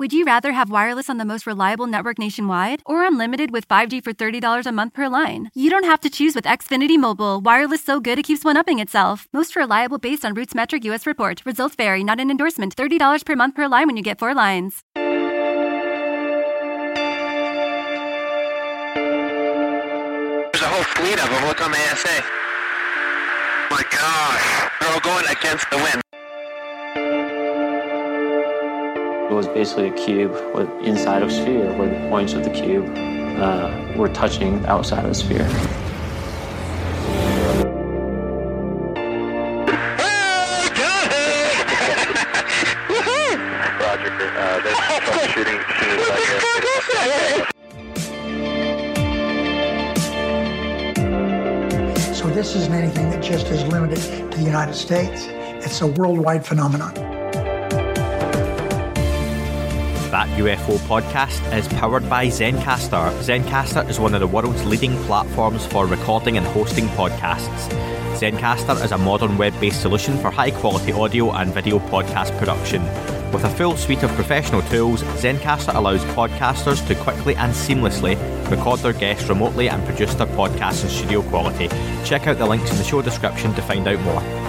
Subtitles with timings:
[0.00, 4.02] Would you rather have wireless on the most reliable network nationwide or unlimited with 5G
[4.02, 5.50] for $30 a month per line?
[5.54, 7.40] You don't have to choose with Xfinity Mobile.
[7.40, 9.28] Wireless so good it keeps one upping itself.
[9.32, 11.46] Most reliable based on RootMetrics US report.
[11.46, 12.74] Results vary, not an endorsement.
[12.74, 14.82] $30 per month per line when you get four lines.
[20.50, 21.46] There's a whole fleet of them.
[21.46, 22.24] Look on the ASA.
[23.70, 24.70] My gosh.
[24.80, 26.02] They're all going against the wind.
[29.34, 32.86] Was basically a cube with inside of sphere where the points of the cube
[33.38, 35.48] uh, were touching outside of the sphere.
[52.14, 55.26] So this isn't anything that just is limited to the United States.
[55.66, 57.13] It's a worldwide phenomenon.
[60.36, 63.10] UFO podcast is powered by Zencastr.
[63.22, 67.68] Zencastr is one of the world's leading platforms for recording and hosting podcasts.
[68.18, 72.82] Zencastr is a modern web based solution for high quality audio and video podcast production.
[73.32, 78.14] With a full suite of professional tools, Zencastr allows podcasters to quickly and seamlessly
[78.50, 81.68] record their guests remotely and produce their podcasts in studio quality.
[82.04, 84.43] Check out the links in the show description to find out more.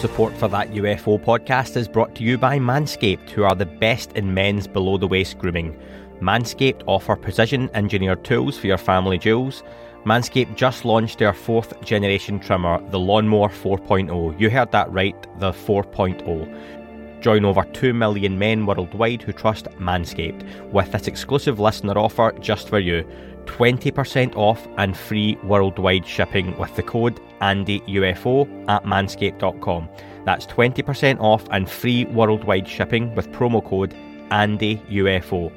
[0.00, 4.12] Support for that UFO podcast is brought to you by Manscaped, who are the best
[4.12, 5.78] in men's below the waist grooming.
[6.22, 9.62] Manscaped offer precision engineered tools for your family jewels.
[10.06, 14.40] Manscaped just launched their fourth generation trimmer, the Lawnmower 4.0.
[14.40, 17.20] You heard that right, the 4.0.
[17.20, 22.70] Join over 2 million men worldwide who trust Manscaped with this exclusive listener offer just
[22.70, 23.06] for you
[23.46, 29.88] 20% off and free worldwide shipping with the code ANDYUFO at manscaped.com.
[30.24, 33.94] That's 20% off and free worldwide shipping with promo code
[34.30, 35.52] ANDYUFO.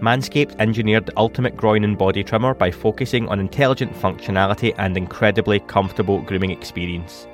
[0.00, 5.60] Manscaped engineered the ultimate groin and body trimmer by focusing on intelligent functionality and incredibly
[5.60, 7.26] comfortable grooming experience.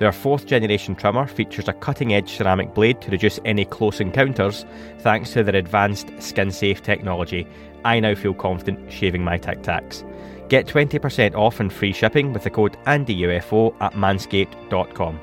[0.00, 4.64] Their fourth generation trimmer features a cutting edge ceramic blade to reduce any close encounters
[4.98, 7.46] thanks to their advanced skin safe technology.
[7.84, 10.02] I now feel confident shaving my Tic Tacs.
[10.48, 15.20] Get 20% off and free shipping with the code ANDYUFO at manscaped.com.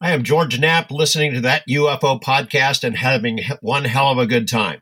[0.00, 4.26] I am George Knapp listening to that UFO podcast and having one hell of a
[4.26, 4.80] good time.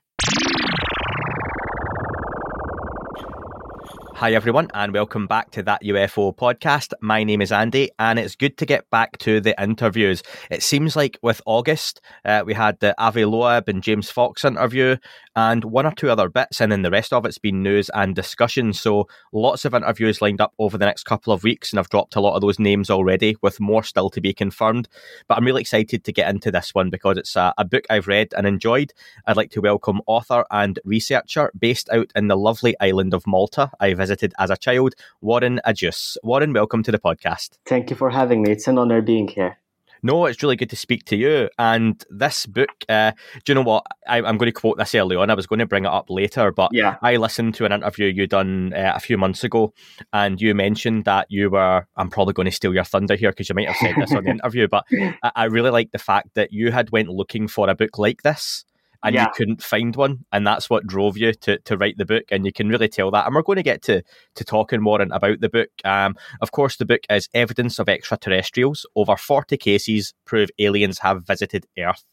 [4.17, 6.95] Hi, everyone, and welcome back to that UFO podcast.
[7.03, 10.23] My name is Andy, and it's good to get back to the interviews.
[10.51, 14.97] It seems like with August, uh, we had the Avi Loeb and James Fox interview,
[15.37, 18.17] and one or two other bits, and then the rest of it's been news and
[18.17, 18.73] discussion.
[18.73, 22.17] So lots of interviews lined up over the next couple of weeks, and I've dropped
[22.17, 24.89] a lot of those names already, with more still to be confirmed.
[25.29, 28.09] But I'm really excited to get into this one because it's a, a book I've
[28.09, 28.93] read and enjoyed.
[29.27, 33.71] I'd like to welcome author and researcher based out in the lovely island of Malta.
[33.79, 36.17] I visited as a child, Warren Agius.
[36.23, 37.59] Warren, welcome to the podcast.
[37.67, 38.53] Thank you for having me.
[38.53, 39.59] It's an honor being here.
[40.07, 41.51] No, it's really good to speak to you.
[41.59, 43.11] And this book, uh,
[43.45, 43.85] do you know what?
[44.07, 45.31] I, am going to quote this early on.
[45.31, 46.95] I was going to bring it up later, but yeah.
[47.03, 49.75] I listened to an interview you done uh, a few months ago,
[50.13, 51.89] and you mentioned that you were.
[51.97, 54.23] I'm probably going to steal your thunder here because you might have said this on
[54.23, 54.85] the interview, but
[55.25, 58.23] I, I really like the fact that you had went looking for a book like
[58.23, 58.65] this
[59.03, 59.25] and Yeah.
[59.25, 62.45] you couldn't find one, and that's what drove you to, to write the book, and
[62.47, 63.27] you can really tell that.
[63.27, 64.03] And we're going to get to
[64.35, 65.69] to talking more and about the book.
[65.85, 68.87] Um, of course, the book is evidence of extraterrestrials.
[68.95, 72.05] Over forty cases prove aliens have visited Earth,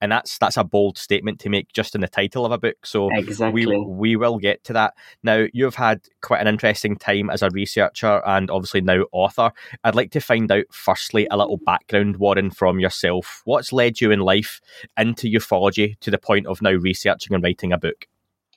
[0.00, 2.84] and that's that's a bold statement to make just in the title of a book.
[2.84, 3.66] So Exactly.
[3.66, 4.94] we we will get to that.
[5.22, 9.52] Now you've had quite an interesting time as a researcher and obviously now author.
[9.84, 13.42] I'd like to find out firstly a little background, Warren, from yourself.
[13.44, 14.60] What's led you in life
[14.96, 18.06] into ufology to the point of now researching and writing a book?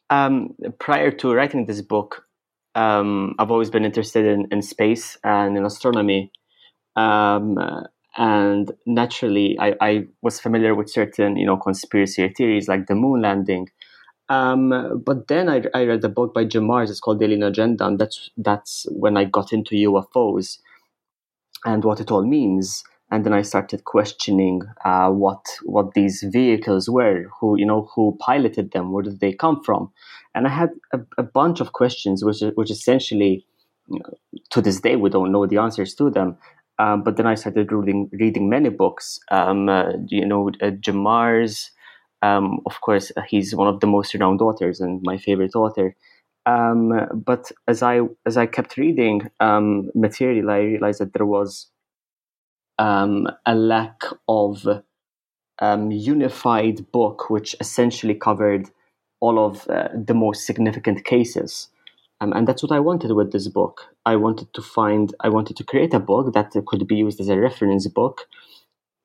[0.10, 2.28] Um, prior to writing this book,
[2.76, 6.32] um, I've always been interested in, in space and in astronomy.
[6.96, 7.58] Um,
[8.16, 13.22] and naturally, I, I was familiar with certain, you know, conspiracy theories like the moon
[13.22, 13.70] landing.
[14.30, 16.90] Um, but then I, I read the book by Jim Marrs.
[16.90, 20.60] It's called Alien Agenda, and that's that's when I got into UFOs
[21.66, 22.84] and what it all means.
[23.12, 28.18] And then I started questioning uh, what what these vehicles were, who you know who
[28.20, 29.92] piloted them, where did they come from,
[30.34, 33.46] and I had a, a bunch of questions, which which essentially,
[34.52, 36.38] to this day, we don't know the answers to them.
[36.80, 39.20] Um, but then I started reading reading many books.
[39.30, 41.70] Um, uh, you know, uh, Jim Marrs,
[42.22, 45.96] um, of course, uh, he's one of the most renowned authors and my favorite author.
[46.46, 51.68] Um, but as I as I kept reading um, material, I realized that there was
[52.80, 54.68] um, a lack of
[55.62, 58.70] unified book which essentially covered
[59.22, 61.70] all of uh, the most significant cases.
[62.24, 63.94] Um, and that's what I wanted with this book.
[64.06, 67.28] I wanted to find, I wanted to create a book that could be used as
[67.28, 68.28] a reference book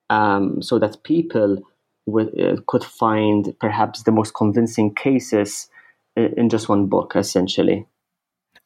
[0.09, 1.59] um, so that people
[2.07, 5.69] with, uh, could find perhaps the most convincing cases
[6.17, 7.87] in, in just one book, essentially.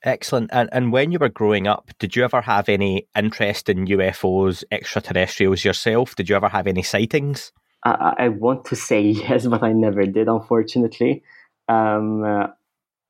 [0.05, 0.51] Excellent.
[0.53, 4.65] And and when you were growing up, did you ever have any interest in UFOs,
[4.73, 6.17] extraterrestrials yourself?
[6.17, 7.53] Did you ever have any sightings?
[7.85, 11.23] I, I want to say yes, but I never did, unfortunately.
[11.69, 12.49] Um, uh,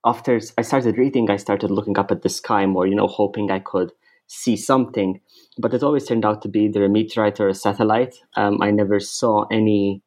[0.05, 3.51] after I started reading, I started looking up at the sky more, you know, hoping
[3.51, 3.93] I could
[4.27, 5.21] see something.
[5.59, 8.17] But it always turned out to be either a meteorite or a satellite.
[8.37, 10.03] Um, I never saw any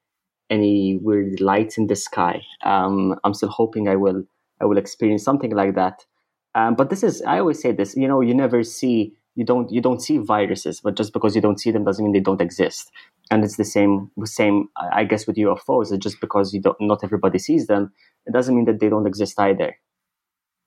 [0.50, 2.42] any weird lights in the sky.
[2.64, 4.24] Um, I'm still hoping I will
[4.62, 6.06] I will experience something like that.
[6.54, 7.96] Um, but this is I always say this.
[7.96, 11.42] You know, you never see you don't you don't see viruses, but just because you
[11.42, 12.92] don't see them doesn't mean they don't exist.
[13.32, 15.92] And it's the same same I guess with UFOs.
[15.92, 17.92] It's just because you don't not everybody sees them,
[18.26, 19.76] it doesn't mean that they don't exist either.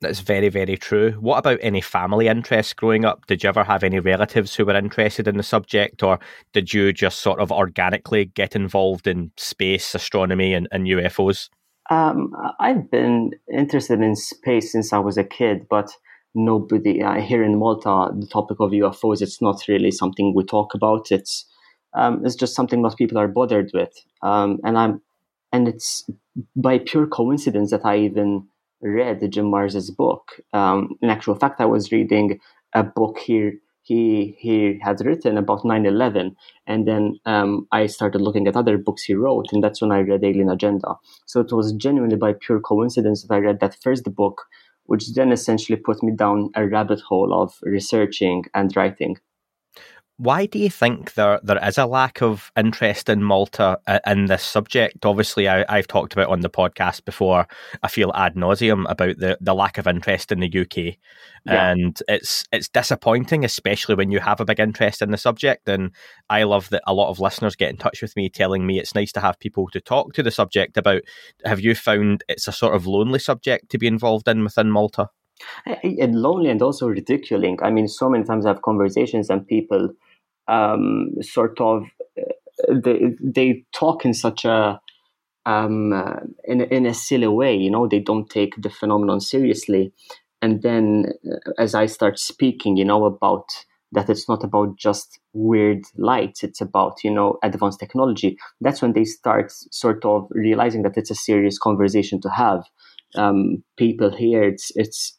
[0.00, 1.12] That's very, very true.
[1.12, 3.26] What about any family interests growing up?
[3.26, 6.20] Did you ever have any relatives who were interested in the subject, or
[6.52, 11.48] did you just sort of organically get involved in space, astronomy, and, and UFOs?
[11.90, 15.90] Um, I've been interested in space since I was a kid, but
[16.32, 20.74] nobody uh, here in Malta, the topic of UFOs, it's not really something we talk
[20.74, 21.10] about.
[21.10, 21.44] It's
[21.98, 23.92] um, it's just something most people are bothered with,
[24.22, 25.02] um, and I'm
[25.52, 26.08] and it's
[26.54, 28.46] by pure coincidence that I even
[28.80, 30.40] read Jim Marrs's book.
[30.52, 32.38] Um, in actual fact, I was reading
[32.74, 33.54] a book here
[33.88, 36.34] he he had written about 9-11
[36.66, 40.00] and then um, i started looking at other books he wrote and that's when i
[40.00, 40.94] read alien agenda.
[41.26, 44.42] So it was genuinely by pure coincidence that i read that first book
[44.84, 49.16] which then essentially put me down a rabbit hole of researching and writing
[50.18, 54.26] why do you think there there is a lack of interest in Malta uh, in
[54.26, 55.06] this subject?
[55.06, 57.46] Obviously, I, have talked about on the podcast before.
[57.84, 60.96] I feel ad nauseum about the, the lack of interest in the UK,
[61.46, 61.70] yeah.
[61.70, 65.68] and it's it's disappointing, especially when you have a big interest in the subject.
[65.68, 65.92] And
[66.28, 68.96] I love that a lot of listeners get in touch with me, telling me it's
[68.96, 71.02] nice to have people to talk to the subject about.
[71.44, 75.10] Have you found it's a sort of lonely subject to be involved in within Malta?
[75.64, 77.60] And lonely and also ridiculing.
[77.62, 79.90] I mean, so many times I have conversations and people
[80.48, 81.84] um, sort of
[82.18, 84.80] uh, they they talk in such a
[85.46, 87.54] um, uh, in in a silly way.
[87.56, 89.92] You know, they don't take the phenomenon seriously.
[90.40, 93.44] And then, uh, as I start speaking, you know, about
[93.92, 98.92] that it's not about just weird lights it's about you know advanced technology that's when
[98.92, 102.64] they start sort of realizing that it's a serious conversation to have
[103.14, 105.16] um, people here it's it's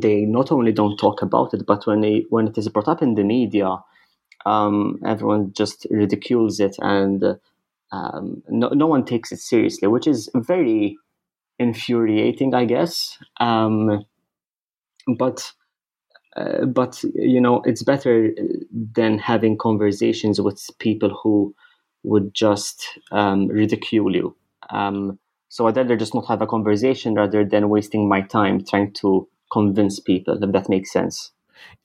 [0.00, 3.02] they not only don't talk about it but when they when it is brought up
[3.02, 3.76] in the media
[4.46, 7.38] um, everyone just ridicules it and
[7.92, 10.96] um, no, no one takes it seriously, which is very
[11.58, 13.18] infuriating, I guess.
[13.40, 14.04] Um,
[15.18, 15.52] but
[16.36, 18.30] uh, but you know, it's better
[18.94, 21.54] than having conversations with people who
[22.04, 24.36] would just um, ridicule you.
[24.70, 28.92] Um, so I'd rather just not have a conversation rather than wasting my time trying
[28.94, 31.32] to convince people, if that makes sense.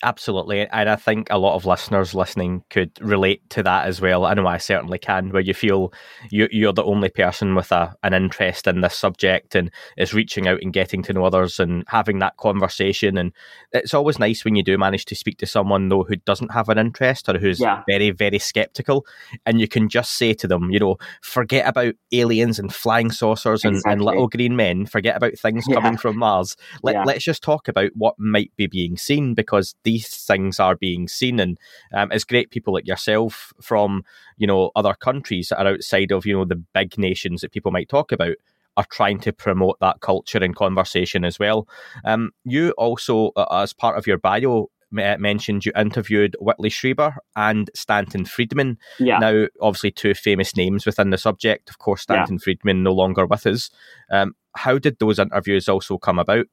[0.04, 0.68] Absolutely.
[0.68, 4.25] And I think a lot of listeners listening could relate to that as well.
[4.25, 5.94] I know I certainly can, where you feel
[6.30, 10.47] you, you're the only person with a, an interest in this subject and is reaching
[10.47, 13.18] out and getting to know others and having that conversation.
[13.18, 13.31] And
[13.71, 16.68] it's always nice when you do manage to speak to someone, though, who doesn't have
[16.69, 17.83] an interest or who's yeah.
[17.88, 19.06] very, very skeptical.
[19.45, 23.64] And you can just say to them, you know, forget about aliens and flying saucers
[23.64, 23.94] and, exactly.
[23.94, 25.76] and little green men, forget about things yeah.
[25.76, 26.57] coming from Mars.
[26.83, 27.04] Let, yeah.
[27.06, 31.40] Let's just talk about what might be being seen because these things are being seen.
[31.40, 31.57] And
[31.94, 34.04] um, it's great people like yourself from
[34.38, 37.72] you know other countries that are outside of you know the big nations that people
[37.72, 38.36] might talk about
[38.78, 41.68] are trying to promote that culture and conversation as well.
[42.04, 47.69] Um, you also, uh, as part of your bio, mentioned you interviewed Whitley Strieber and
[47.74, 48.78] Stanton Friedman.
[49.00, 49.19] Yeah.
[49.19, 51.69] Now, obviously, two famous names within the subject.
[51.69, 52.44] Of course, Stanton yeah.
[52.44, 53.69] Friedman no longer with us.
[54.12, 56.45] Um, how did those interviews also come about?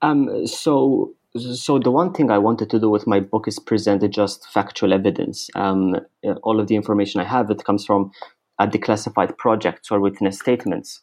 [0.00, 4.08] Um, so so the one thing I wanted to do with my book is present
[4.10, 5.48] just factual evidence.
[5.54, 5.96] Um,
[6.42, 8.12] all of the information I have it comes from
[8.58, 11.00] uh, declassified projects or witness statements.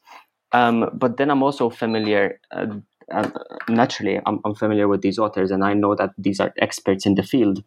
[0.52, 2.40] Um, but then I'm also familiar.
[2.52, 2.78] Uh,
[3.12, 3.30] uh,
[3.68, 7.16] naturally, I'm, I'm, familiar with these authors, and I know that these are experts in
[7.16, 7.64] the field.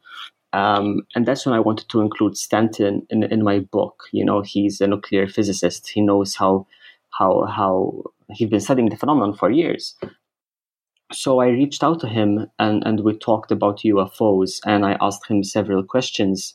[0.52, 4.04] Um, and that's when I wanted to include Stanton in, in my book.
[4.12, 5.88] You know, he's a nuclear physicist.
[5.88, 6.66] He knows how
[7.10, 9.96] how how he's been studying the phenomenon for years
[11.12, 15.28] so I reached out to him and, and we talked about UFOs and I asked
[15.30, 16.54] him several questions.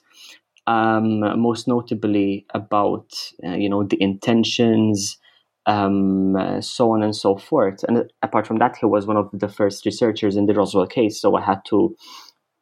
[0.68, 3.08] um, most notably about
[3.44, 5.18] uh, you know the intentions,
[5.66, 7.84] um, uh, so on and so forth.
[7.88, 11.22] And apart from that, he was one of the first researchers in the Roswell case,
[11.22, 11.96] so I had to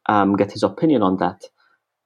[0.08, 1.42] um, get his opinion on that.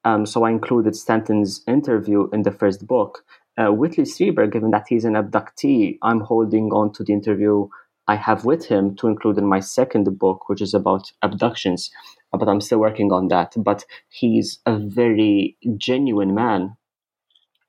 [0.05, 3.25] Um, so I included Stanton's interview in the first book.
[3.59, 7.69] Uh, Whitley Strieber, given that he's an abductee, I'm holding on to the interview
[8.09, 11.91] I have with him to include in my second book, which is about abductions.
[12.33, 13.55] Uh, but I'm still working on that.
[13.57, 16.77] But he's a very genuine man,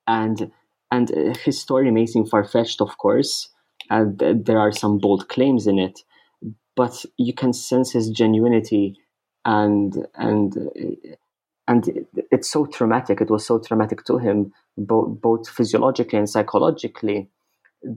[0.07, 0.51] and
[0.91, 3.49] and uh, his story may seem far fetched, of course,
[3.89, 5.99] and there are some bold claims in it.
[6.75, 8.95] But you can sense his genuinity,
[9.45, 11.15] and and uh,
[11.67, 13.21] and it's so traumatic.
[13.21, 17.29] It was so traumatic to him, both both physiologically and psychologically,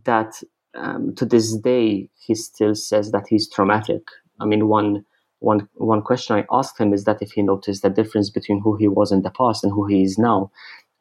[0.05, 0.43] that
[0.75, 4.03] um, to this day he still says that he's traumatic.
[4.41, 5.05] I mean, one
[5.41, 8.77] one one question I asked him is that if he noticed the difference between who
[8.77, 10.51] he was in the past and who he is now,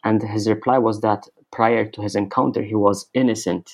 [0.03, 3.71] and his reply was that prior to his encounter he was innocent,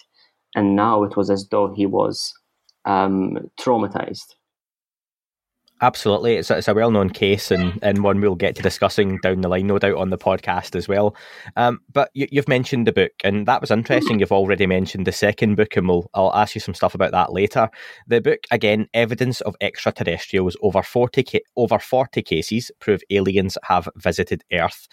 [0.56, 2.34] and now it was as though he was
[2.86, 4.36] um, traumatized.
[5.82, 9.18] Absolutely, it's a, it's a well known case and, and one we'll get to discussing
[9.20, 11.16] down the line, no doubt, on the podcast as well.
[11.56, 14.20] Um, but you, have mentioned the book, and that was interesting.
[14.20, 17.32] You've already mentioned the second book, and we'll I'll ask you some stuff about that
[17.32, 17.70] later.
[18.08, 23.88] The book again, evidence of extraterrestrials over forty ca- over forty cases prove aliens have
[23.96, 24.90] visited Earth.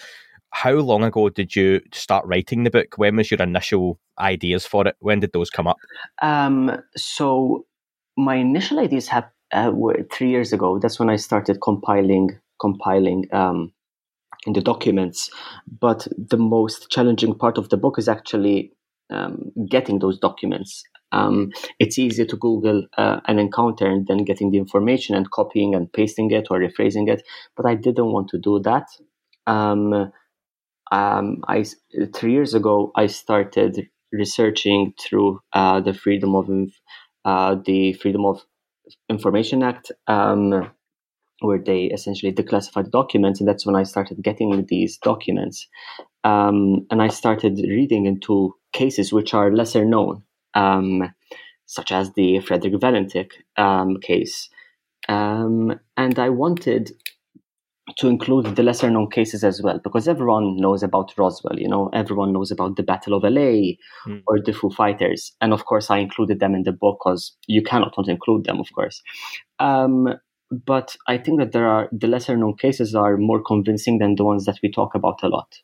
[0.50, 2.96] How long ago did you start writing the book?
[2.96, 4.96] When was your initial ideas for it?
[5.00, 5.78] When did those come up?
[6.22, 7.66] Um, so
[8.16, 9.72] my initial ideas have uh,
[10.12, 10.78] three years ago.
[10.78, 13.72] That's when I started compiling compiling um,
[14.46, 15.30] in the documents.
[15.80, 18.72] But the most challenging part of the book is actually
[19.10, 20.82] um, getting those documents.
[21.12, 25.74] Um, it's easy to Google uh, an encounter and then getting the information and copying
[25.74, 27.22] and pasting it or rephrasing it.
[27.56, 28.86] But I didn't want to do that.
[29.46, 30.12] Um,
[30.92, 31.64] um, I
[32.14, 36.48] three years ago I started researching through uh, the freedom of
[37.24, 38.42] uh, the freedom of
[39.08, 40.70] Information Act, um,
[41.40, 45.66] where they essentially declassified documents, and that's when I started getting these documents.
[46.24, 50.22] Um, and I started reading into cases which are lesser known,
[50.54, 51.12] um,
[51.66, 54.48] such as the Frederick Valentich um, case.
[55.08, 56.92] Um, and I wanted
[57.96, 61.88] to include the lesser known cases as well because everyone knows about Roswell, you know,
[61.94, 63.76] everyone knows about the Battle of LA
[64.06, 64.22] mm.
[64.26, 65.32] or the Foo Fighters.
[65.40, 68.60] And of course, I included them in the book because you cannot not include them,
[68.60, 69.02] of course.
[69.58, 70.08] Um,
[70.50, 74.24] but I think that there are the lesser known cases are more convincing than the
[74.24, 75.58] ones that we talk about a lot.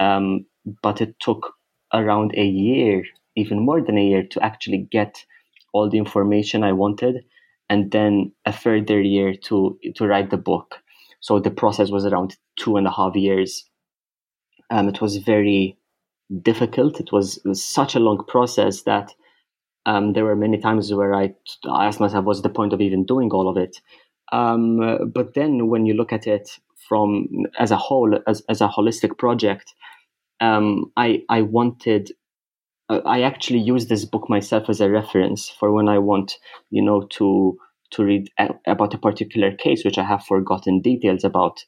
[0.00, 0.46] Um,
[0.82, 1.54] but it took
[1.94, 3.04] around a year,
[3.36, 5.24] even more than a year, to actually get
[5.72, 7.24] all the information I wanted,
[7.70, 10.81] and then a further year to to write the book
[11.22, 13.64] so the process was around two and a half years.
[14.70, 15.78] Um, it was very
[16.42, 17.00] difficult.
[17.00, 19.12] It was, it was such a long process that
[19.86, 21.32] um, there were many times where I,
[21.68, 23.78] I asked myself, what's the point of even doing all of it?
[24.30, 26.50] Um, but then when you look at it
[26.88, 29.74] from as a whole, as, as a holistic project,
[30.40, 32.12] um, I, I wanted
[32.88, 36.36] I actually use this book myself as a reference for when I want,
[36.70, 37.58] you know, to
[37.92, 41.64] to read a- about a particular case which I have forgotten details about.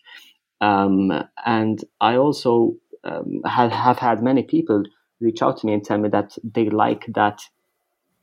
[0.61, 1.13] Um,
[1.45, 4.83] and I also um, have, have had many people
[5.21, 7.41] reach out to me and tell me that they like that,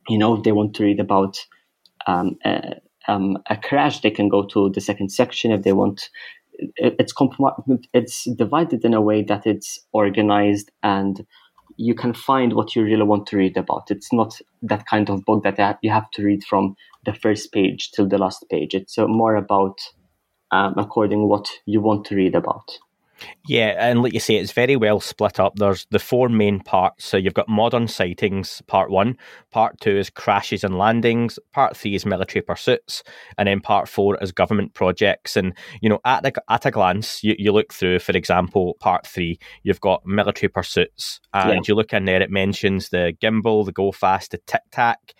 [0.09, 1.37] you know, they want to read about
[2.07, 2.75] um, a,
[3.07, 5.51] um, a crash, they can go to the second section.
[5.51, 6.09] If they want,
[6.75, 7.35] it's comp-
[7.93, 11.25] it's divided in a way that it's organized and
[11.81, 13.89] you can find what you really want to read about.
[13.89, 17.91] It's not that kind of book that you have to read from the first page
[17.91, 18.75] till the last page.
[18.75, 19.79] It's uh, more about
[20.51, 22.77] um, according what you want to read about.
[23.47, 25.55] Yeah, and like you say, it's very well split up.
[25.55, 27.05] There's the four main parts.
[27.05, 29.17] So you've got modern sightings, part one.
[29.51, 31.39] Part two is crashes and landings.
[31.53, 33.03] Part three is military pursuits,
[33.37, 35.35] and then part four is government projects.
[35.35, 39.05] And you know, at the, at a glance, you, you look through, for example, part
[39.07, 39.39] three.
[39.63, 41.61] You've got military pursuits, and yeah.
[41.67, 42.21] you look in there.
[42.21, 45.13] It mentions the gimbal, the go fast, the tic tac,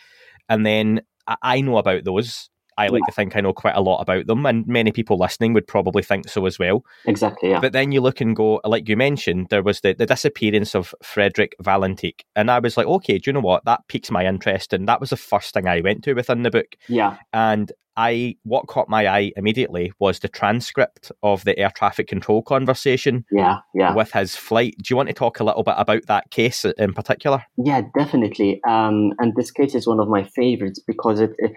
[0.50, 1.02] and then
[1.42, 2.50] I know about those.
[2.82, 3.12] I like yeah.
[3.12, 6.02] to think I know quite a lot about them, and many people listening would probably
[6.02, 6.84] think so as well.
[7.06, 7.60] Exactly, yeah.
[7.60, 10.96] But then you look and go, like you mentioned, there was the, the disappearance of
[11.04, 13.66] Frederick Valentich, and I was like, okay, do you know what?
[13.66, 16.52] That piques my interest, and that was the first thing I went to within the
[16.52, 16.76] book.
[16.88, 17.18] Yeah.
[17.34, 22.42] And I, what caught my eye immediately was the transcript of the air traffic control
[22.42, 23.26] conversation.
[23.32, 23.94] Yeah, yeah.
[23.94, 24.76] With his flight.
[24.78, 27.44] Do you want to talk a little bit about that case in particular?
[27.58, 28.62] Yeah, definitely.
[28.68, 31.52] Um, and this case is one of my favorites because it, it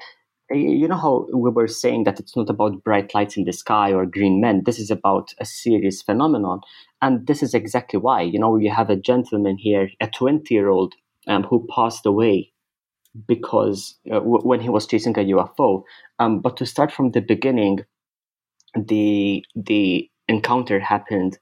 [0.51, 3.93] you know how we were saying that it's not about bright lights in the sky
[3.93, 6.61] or green men this is about a serious phenomenon
[7.05, 8.23] and this is exactly why.
[8.23, 10.95] You know, you have a gentleman here, a 20 year old,
[11.29, 12.51] um, who passed away
[13.29, 15.83] because uh, w- when he was chasing a UFO.
[16.19, 17.81] Um, but to start from the beginning,
[18.75, 21.39] the the encounter happened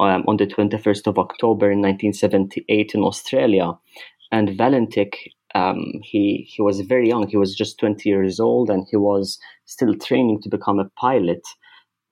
[0.00, 3.72] um, on the 21st of October in 1978 in Australia,
[4.32, 5.14] and Valentich.
[5.54, 7.28] Um, he he was very young.
[7.28, 11.42] He was just 20 years old, and he was still training to become a pilot.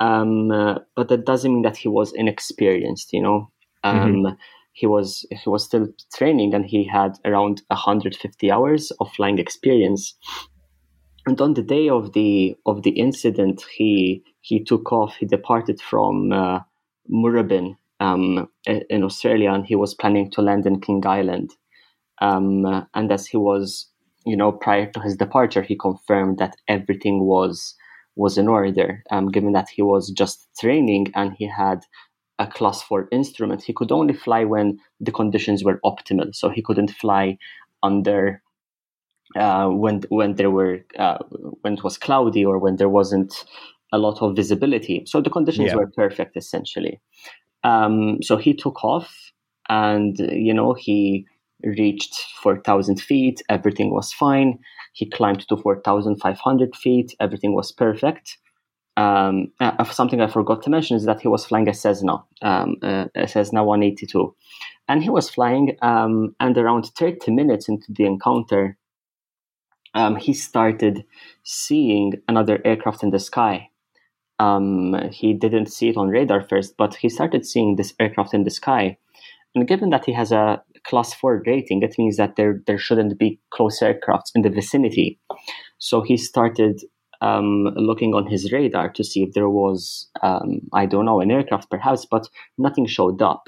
[0.00, 3.12] Um, uh, but that doesn't mean that he was inexperienced.
[3.12, 3.50] You know,
[3.84, 4.34] mm-hmm.
[4.72, 10.16] he was he was still training, and he had around 150 hours of flying experience.
[11.24, 15.16] And on the day of the of the incident, he he took off.
[15.16, 16.60] He departed from uh,
[17.10, 21.52] Moorabbin um, in Australia, and he was planning to land in King Island.
[22.20, 23.88] Um, and as he was,
[24.24, 27.74] you know, prior to his departure, he confirmed that everything was
[28.14, 29.02] was in order.
[29.10, 31.80] Um, given that he was just training and he had
[32.38, 36.34] a class four instrument, he could only fly when the conditions were optimal.
[36.34, 37.38] So he couldn't fly
[37.82, 38.42] under
[39.36, 41.18] uh, when when there were uh,
[41.62, 43.44] when it was cloudy or when there wasn't
[43.92, 45.04] a lot of visibility.
[45.06, 45.76] So the conditions yeah.
[45.76, 47.00] were perfect essentially.
[47.64, 49.32] Um, so he took off,
[49.68, 51.26] and you know he
[51.64, 53.42] reached 4,000 feet.
[53.48, 54.58] Everything was fine.
[54.92, 57.14] He climbed to 4,500 feet.
[57.20, 58.38] Everything was perfect.
[58.96, 62.76] Um, uh, something I forgot to mention is that he was flying a Cessna, um,
[62.82, 64.34] uh, a Cessna 182,
[64.88, 65.76] and he was flying.
[65.80, 68.76] Um, and around 30 minutes into the encounter,
[69.94, 71.04] um, he started
[71.42, 73.70] seeing another aircraft in the sky.
[74.38, 78.44] Um, he didn't see it on radar first, but he started seeing this aircraft in
[78.44, 78.98] the sky.
[79.54, 83.18] And given that he has a class four rating, it means that there there shouldn't
[83.18, 85.18] be close aircrafts in the vicinity.
[85.78, 86.82] So he started
[87.20, 91.30] um, looking on his radar to see if there was, um, I don't know, an
[91.30, 93.44] aircraft perhaps, but nothing showed up.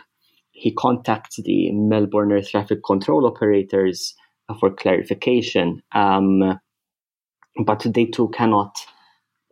[0.52, 4.14] He contacted the Melbourne air traffic control operators
[4.60, 6.60] for clarification, um,
[7.64, 8.78] but they too cannot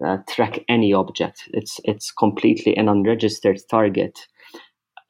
[0.04, 1.48] uh, track any object.
[1.52, 4.20] It's it's completely an unregistered target.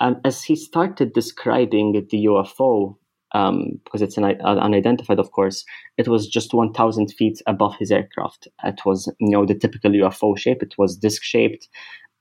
[0.03, 2.97] And as he started describing the UFO,
[3.35, 5.65] um, because it's an, uh, unidentified, of course,
[5.97, 8.49] it was just 1,000 feet above his aircraft.
[8.65, 10.61] It was, you know, the typical UFO shape.
[10.61, 11.69] It was disc shaped.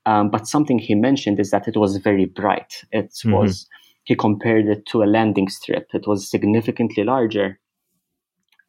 [0.06, 2.84] Um, but something he mentioned is that it was very bright.
[2.92, 3.32] It mm-hmm.
[3.32, 3.66] was
[4.04, 5.88] he compared it to a landing strip.
[5.92, 7.58] It was significantly larger.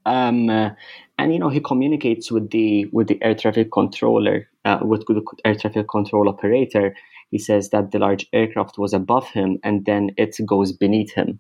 [0.06, 0.72] Um, uh,
[1.18, 5.24] and you know he communicates with the with the air traffic controller, uh, with the
[5.46, 6.96] air traffic control operator.
[7.34, 11.40] He says that the large aircraft was above him, and then it goes beneath him,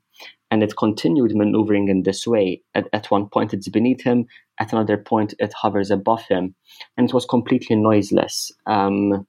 [0.49, 2.63] and it continued maneuvering in this way.
[2.73, 4.25] At, at one point, it's beneath him.
[4.60, 6.56] At another point, it hovers above him,
[6.97, 8.51] and it was completely noiseless.
[8.65, 9.27] Um,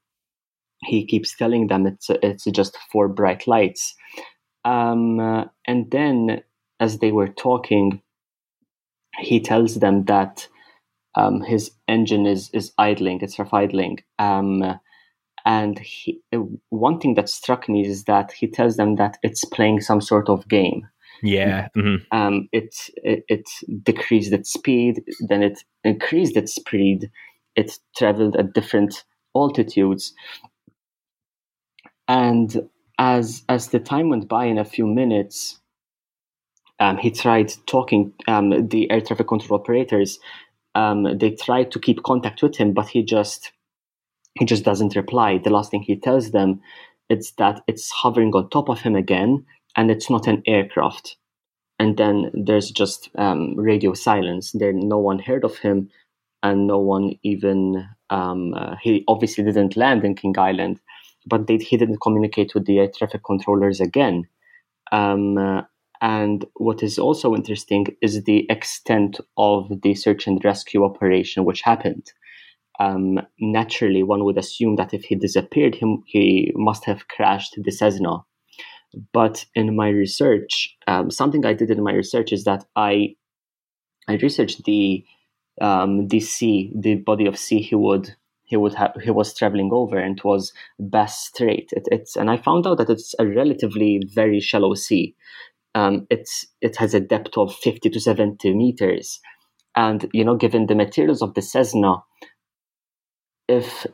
[0.86, 3.94] he keeps telling them it's it's just four bright lights.
[4.64, 6.44] Um, uh, and then,
[6.80, 8.00] as they were talking,
[9.18, 10.48] he tells them that
[11.14, 13.98] um, his engine is is idling, it's rough idling.
[14.18, 14.80] Um,
[15.44, 16.20] and he,
[16.70, 20.28] one thing that struck me is that he tells them that it's playing some sort
[20.28, 20.88] of game.
[21.22, 21.68] Yeah.
[21.76, 22.16] Mm-hmm.
[22.16, 23.48] Um, it, it, it
[23.82, 27.10] decreased its speed, then it increased its speed.
[27.56, 29.04] It traveled at different
[29.36, 30.12] altitudes,
[32.08, 35.60] and as as the time went by, in a few minutes,
[36.80, 40.18] um, he tried talking um, the air traffic control operators.
[40.74, 43.52] Um, they tried to keep contact with him, but he just
[44.38, 45.38] he just doesn't reply.
[45.38, 46.60] The last thing he tells them
[47.08, 49.44] is that it's hovering on top of him again,
[49.76, 51.16] and it's not an aircraft.
[51.78, 54.52] And then there's just um, radio silence.
[54.52, 55.90] There, no one heard of him,
[56.42, 57.88] and no one even.
[58.10, 60.80] Um, uh, he obviously didn't land in King Island,
[61.26, 64.28] but they, he didn't communicate with the air traffic controllers again.
[64.92, 65.62] Um, uh,
[66.00, 71.62] and what is also interesting is the extent of the search and rescue operation which
[71.62, 72.12] happened.
[72.80, 77.70] Um, naturally, one would assume that if he disappeared, him he must have crashed the
[77.70, 78.24] Cessna.
[79.12, 83.16] But in my research, um, something I did in my research is that I
[84.08, 85.04] I researched the
[85.60, 89.70] um, the sea, the body of sea he would he would have he was traveling
[89.72, 91.70] over, and it was Bass Strait.
[91.72, 95.14] It, it's and I found out that it's a relatively very shallow sea
[95.74, 99.20] um, it's it has a depth of 50 to 70 meters
[99.76, 101.96] and you know given the materials of the cessna
[103.48, 103.86] if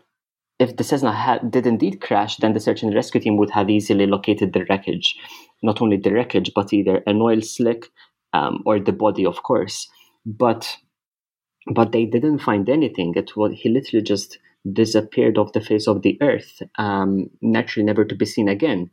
[0.58, 3.70] if the cessna had, did indeed crash then the search and rescue team would have
[3.70, 5.16] easily located the wreckage.
[5.62, 7.86] Not only the wreckage but either an oil slick
[8.32, 9.88] um, or the body of course.
[10.26, 10.76] But
[11.72, 13.14] but they didn't find anything.
[13.16, 14.38] It was he literally just
[14.72, 18.90] disappeared off the face of the earth um, naturally never to be seen again.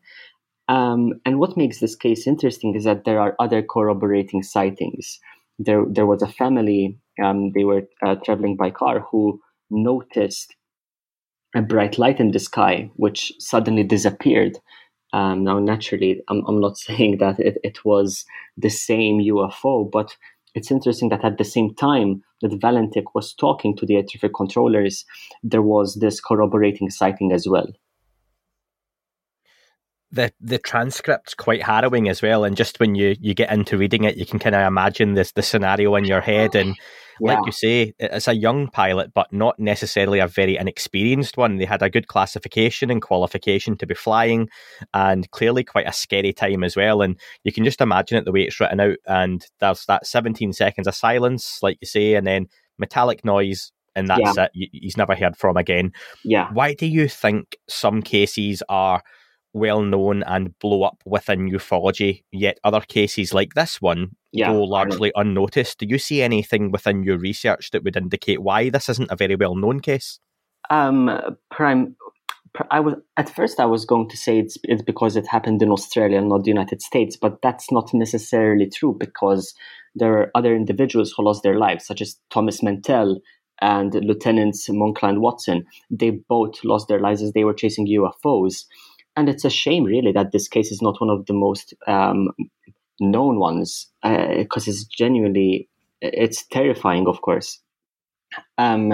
[0.69, 5.19] Um, and what makes this case interesting is that there are other corroborating sightings.
[5.59, 9.39] There, there was a family, um, they were uh, traveling by car, who
[9.69, 10.55] noticed
[11.55, 14.57] a bright light in the sky, which suddenly disappeared.
[15.13, 18.25] Um, now, naturally, I'm, I'm not saying that it, it was
[18.57, 20.15] the same UFO, but
[20.55, 24.33] it's interesting that at the same time that Valentich was talking to the air traffic
[24.35, 25.05] controllers,
[25.43, 27.67] there was this corroborating sighting as well
[30.11, 34.03] the the transcript's quite harrowing as well and just when you you get into reading
[34.03, 36.75] it you can kind of imagine this the scenario in your head and
[37.19, 37.33] yeah.
[37.33, 41.57] like you say it's a young pilot but not necessarily a very inexperienced one.
[41.57, 44.49] They had a good classification and qualification to be flying
[44.93, 47.01] and clearly quite a scary time as well.
[47.01, 50.53] And you can just imagine it the way it's written out and there's that 17
[50.53, 54.47] seconds of silence like you say and then metallic noise and that's yeah.
[54.53, 54.69] it.
[54.71, 55.91] He's never heard from again.
[56.23, 56.49] Yeah.
[56.53, 59.01] Why do you think some cases are
[59.57, 64.63] well known and blow up within ufology, yet other cases like this one yeah, go
[64.63, 65.79] largely unnoticed.
[65.79, 69.35] Do you see anything within your research that would indicate why this isn't a very
[69.35, 70.19] well known case?
[70.69, 71.09] Um,
[71.51, 71.95] prime.
[72.71, 75.69] I was at first I was going to say it's it's because it happened in
[75.69, 79.53] Australia, not the United States, but that's not necessarily true because
[79.95, 83.19] there are other individuals who lost their lives, such as Thomas Mantell
[83.61, 85.65] and Lieutenants Moncla and Watson.
[85.89, 88.65] They both lost their lives as they were chasing UFOs
[89.17, 92.29] and it's a shame really that this case is not one of the most um,
[92.99, 95.67] known ones because uh, it's genuinely
[96.01, 97.59] it's terrifying of course.
[98.57, 98.93] Um,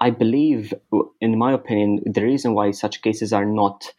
[0.00, 0.74] i believe
[1.20, 3.92] in my opinion the reason why such cases are not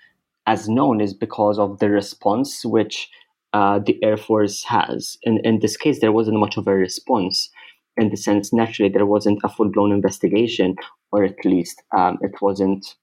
[0.47, 3.09] as known is because of the response which
[3.53, 5.15] uh, the air force has.
[5.23, 7.49] In, in this case there wasn't much of a response
[7.95, 10.75] in the sense naturally there wasn't a full-blown investigation
[11.11, 12.95] or at least um, it wasn't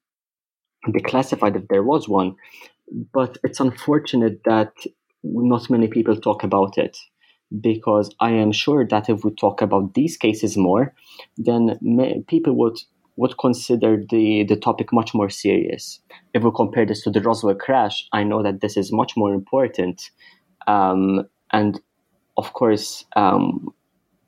[0.89, 2.35] declassified if there was one.
[3.13, 4.73] But it's unfortunate that
[5.23, 6.97] not many people talk about it
[7.61, 10.95] because I am sure that if we talk about these cases more,
[11.37, 12.79] then may, people would
[13.17, 16.01] would consider the, the topic much more serious.
[16.33, 19.35] If we compare this to the Roswell crash, I know that this is much more
[19.35, 20.11] important.
[20.67, 21.79] Um, and
[22.39, 23.75] of course, um,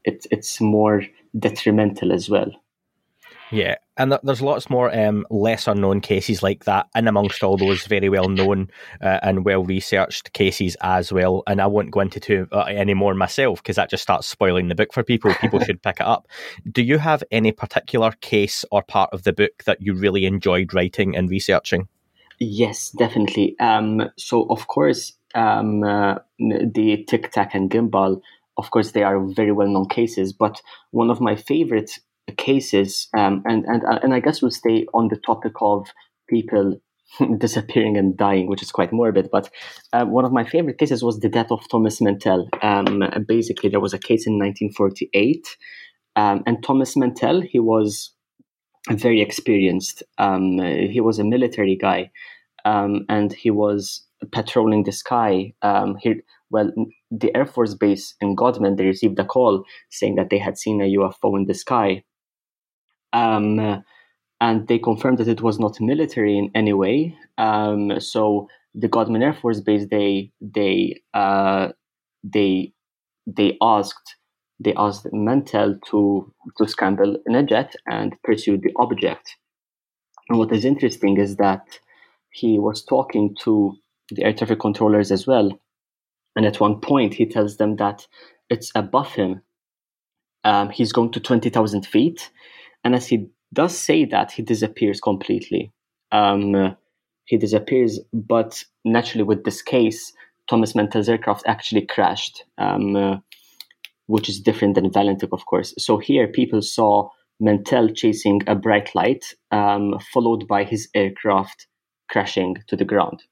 [0.04, 1.04] it, it's more
[1.38, 2.50] detrimental as well.
[3.52, 7.84] Yeah, and there's lots more um, lesser known cases like that and amongst all those
[7.84, 8.70] very well known
[9.02, 11.42] uh, and well researched cases as well.
[11.46, 14.68] And I won't go into too, uh, any more myself because that just starts spoiling
[14.68, 15.34] the book for people.
[15.34, 16.26] People should pick it up.
[16.70, 20.72] Do you have any particular case or part of the book that you really enjoyed
[20.72, 21.88] writing and researching?
[22.38, 23.54] Yes, definitely.
[23.60, 28.22] Um, so, of course, um, uh, the Tic Tac and Gimbal,
[28.56, 30.32] of course, they are very well known cases.
[30.32, 31.98] But one of my favorite
[32.36, 35.88] cases, um, and and uh, and I guess we'll stay on the topic of
[36.28, 36.80] people
[37.38, 39.28] disappearing and dying, which is quite morbid.
[39.30, 39.50] But
[39.92, 42.48] uh, one of my favorite cases was the death of Thomas Mantell.
[42.62, 45.56] Um, basically, there was a case in 1948,
[46.16, 48.12] um, and Thomas Mantell he was
[48.90, 50.02] very experienced.
[50.18, 52.10] Um, he was a military guy,
[52.64, 55.52] um, and he was patrolling the sky.
[55.62, 56.14] Um, he
[56.52, 56.70] well,
[57.10, 60.82] the Air Force base in Godman, they received a call saying that they had seen
[60.82, 62.04] a UFO in the sky.
[63.12, 63.82] Um,
[64.40, 67.16] and they confirmed that it was not military in any way.
[67.38, 71.70] Um, so the Godman Air Force Base, they they uh,
[72.24, 72.72] they
[73.26, 74.16] they asked
[74.60, 79.36] they asked Mantell to to scramble in a jet and pursue the object.
[80.28, 81.66] And what is interesting is that
[82.30, 83.76] he was talking to
[84.10, 85.52] the air traffic controllers as well,
[86.36, 88.06] and at one point he tells them that
[88.50, 89.42] it's above him.
[90.44, 92.30] Um, he's going to twenty thousand feet,
[92.84, 95.72] and as he does say that, he disappears completely.
[96.10, 96.76] Um,
[97.26, 100.12] he disappears, but naturally, with this case,
[100.48, 103.16] Thomas Mantell's aircraft actually crashed, um, uh,
[104.06, 105.74] which is different than Valentich, of course.
[105.78, 107.08] So here, people saw
[107.40, 111.66] Mantell chasing a bright light, um, followed by his aircraft
[112.08, 113.22] crashing to the ground.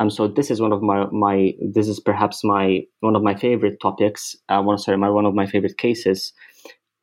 [0.00, 3.34] Um, so this is one of my, my this is perhaps my one of my
[3.34, 4.36] favorite topics.
[4.48, 6.32] Uh, one sorry, my one of my favorite cases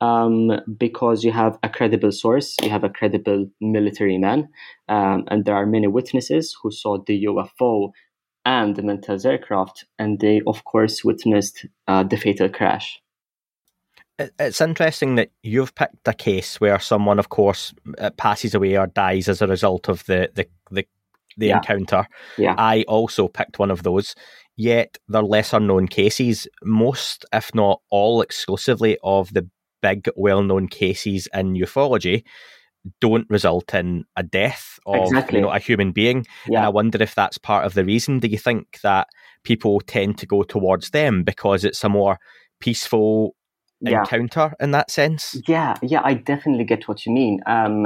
[0.01, 4.49] um, because you have a credible source, you have a credible military man,
[4.89, 7.91] um, and there are many witnesses who saw the UFO
[8.45, 13.01] and the Mantell's aircraft, and they, of course, witnessed uh, the fatal crash.
[14.17, 18.87] It's interesting that you've picked a case where someone, of course, uh, passes away or
[18.87, 20.87] dies as a result of the the the,
[21.37, 21.57] the yeah.
[21.57, 22.07] encounter.
[22.37, 22.55] Yeah.
[22.57, 24.15] I also picked one of those.
[24.57, 26.47] Yet they're lesser known cases.
[26.63, 29.49] Most, if not all, exclusively of the
[29.85, 32.23] big, well known cases in ufology,
[33.01, 35.39] don't result in a death of Exactly.
[35.39, 36.25] you know a human being.
[36.47, 38.19] And I wonder if that's part of the reason.
[38.19, 39.07] Do you think that
[39.43, 42.17] people tend to go towards them because it's a more
[42.59, 43.35] peaceful
[43.81, 44.01] Yeah.
[44.01, 45.35] encounter in that sense?
[45.47, 47.41] Yeah, yeah, I definitely get what you mean.
[47.45, 47.85] Um,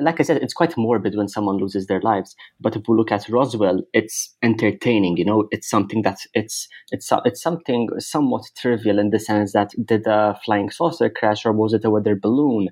[0.00, 2.34] like I said, it's quite morbid when someone loses their lives.
[2.60, 5.16] But if we look at Roswell, it's entertaining.
[5.16, 9.70] You know, it's something that it's it's it's something somewhat trivial in the sense that
[9.84, 12.68] did a flying saucer crash or was it a weather balloon?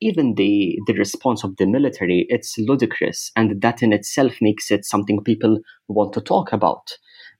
[0.00, 4.84] Even the the response of the military, it's ludicrous, and that in itself makes it
[4.84, 5.58] something people
[5.88, 6.96] want to talk about.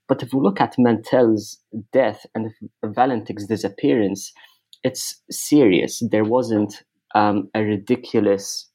[0.07, 1.59] But if we look at Mantell's
[1.91, 2.51] death and
[2.83, 4.31] Valentich's disappearance,
[4.83, 6.01] it's serious.
[6.11, 8.66] There wasn't um, a ridiculous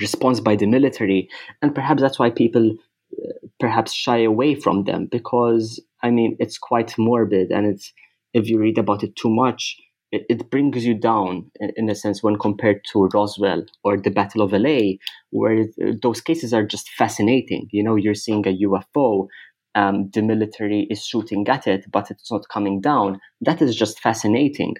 [0.00, 1.28] response by the military,
[1.60, 2.76] and perhaps that's why people
[3.12, 7.92] uh, perhaps shy away from them because I mean it's quite morbid, and it's
[8.34, 9.76] if you read about it too much,
[10.12, 14.42] it, it brings you down in, a sense when compared to Roswell or the Battle
[14.42, 14.96] of LA,
[15.30, 17.68] where uh, those cases are just fascinating.
[17.72, 19.26] You know, you're seeing a UFO.
[19.74, 23.20] Um, the military is shooting at it, but it's not coming down.
[23.40, 24.76] That is just fascinating.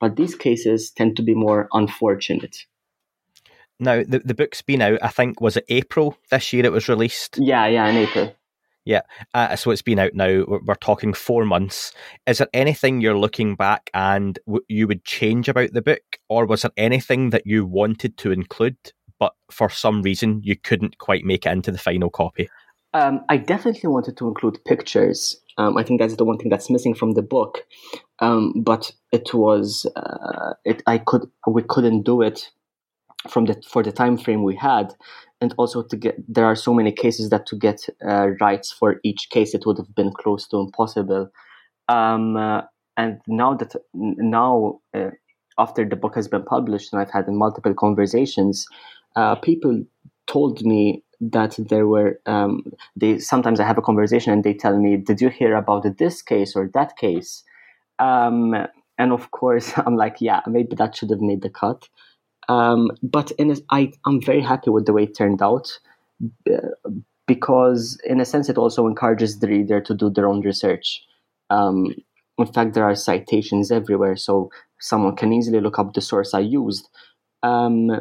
[0.00, 2.56] But these cases tend to be more unfortunate.
[3.80, 4.98] Now the the book's been out.
[5.02, 7.38] I think was it April this year it was released.
[7.38, 8.34] Yeah, yeah, in April.
[8.84, 9.00] Yeah,
[9.32, 10.44] uh, so it's been out now.
[10.46, 11.92] We're, we're talking four months.
[12.26, 16.44] Is there anything you're looking back and w- you would change about the book, or
[16.44, 18.76] was there anything that you wanted to include,
[19.18, 22.50] but for some reason you couldn't quite make it into the final copy?
[22.92, 25.40] Um, I definitely wanted to include pictures.
[25.56, 27.64] Um, I think that's the one thing that's missing from the book.
[28.20, 30.82] Um, but it was uh, it.
[30.86, 32.50] I could we couldn't do it
[33.28, 34.94] from the for the time frame we had,
[35.40, 39.00] and also to get there are so many cases that to get uh, rights for
[39.04, 41.30] each case it would have been close to impossible.
[41.88, 42.62] Um, uh,
[42.96, 45.10] and now that now uh,
[45.58, 48.66] after the book has been published and I've had multiple conversations,
[49.16, 49.84] uh, people
[50.26, 52.64] told me that there were um,
[52.96, 56.22] they sometimes I have a conversation and they tell me, "Did you hear about this
[56.22, 57.42] case or that case?"
[57.98, 58.54] Um,
[58.98, 61.88] and of course, I'm like, "Yeah, maybe that should have made the cut."
[62.48, 65.78] Um, but in a, I, I'm very happy with the way it turned out
[66.50, 66.92] uh,
[67.26, 71.02] because, in a sense, it also encourages the reader to do their own research.
[71.50, 71.94] Um,
[72.38, 76.40] in fact, there are citations everywhere, so someone can easily look up the source I
[76.40, 76.88] used.
[77.42, 78.00] Um,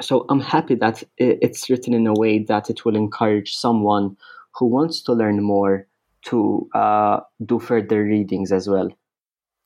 [0.00, 4.16] so I'm happy that it's written in a way that it will encourage someone
[4.56, 5.86] who wants to learn more
[6.22, 8.88] to uh, do further readings as well.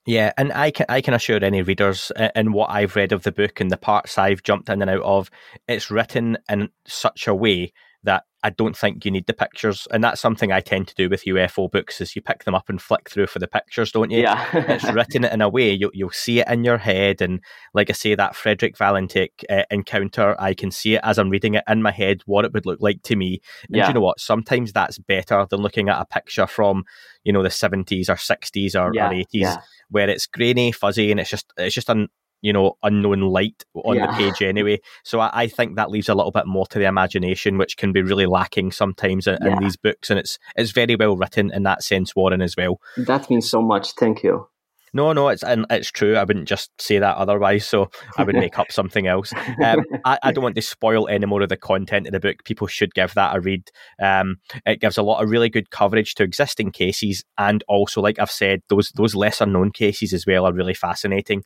[0.09, 3.31] Yeah, and I can I can assure any readers in what I've read of the
[3.31, 5.31] book and the parts I've jumped in and out of,
[5.69, 10.03] it's written in such a way that I don't think you need the pictures, and
[10.05, 12.81] that's something I tend to do with UFO books: is you pick them up and
[12.81, 14.21] flick through for the pictures, don't you?
[14.23, 14.47] Yeah.
[14.55, 17.41] it's written in a way you'll you'll see it in your head, and
[17.75, 21.55] like I say, that Frederick Valentich uh, encounter, I can see it as I'm reading
[21.55, 23.41] it in my head what it would look like to me.
[23.65, 23.89] And do Yeah.
[23.89, 24.21] you know what?
[24.21, 26.85] Sometimes that's better than looking at a picture from
[27.25, 29.57] you know the 70s or 60s or, Yeah, or 80s yeah.
[29.91, 32.09] where it's grainy, fuzzy, and it's just it's just an
[32.41, 34.81] you know unknown light on the page anyway.
[35.05, 37.93] So I, I think that leaves a little bit more to the imagination, which can
[37.93, 40.11] be really lacking sometimes in, in these books.
[40.11, 42.81] And it's it's very well written in that sense, Warren, as well.
[42.97, 43.93] That means so much.
[43.93, 44.49] Thank you.
[44.93, 46.17] No, no, it's and it's true.
[46.17, 49.33] I wouldn't just say that otherwise, so I would make up something else.
[49.63, 52.45] Um, I, I don't want to spoil any more of the content of the book.
[52.45, 53.69] People should give that a read.
[54.01, 58.19] Um, it gives a lot of really good coverage to existing cases, and also, like
[58.19, 61.45] I've said, those those lesser known cases as well are really fascinating.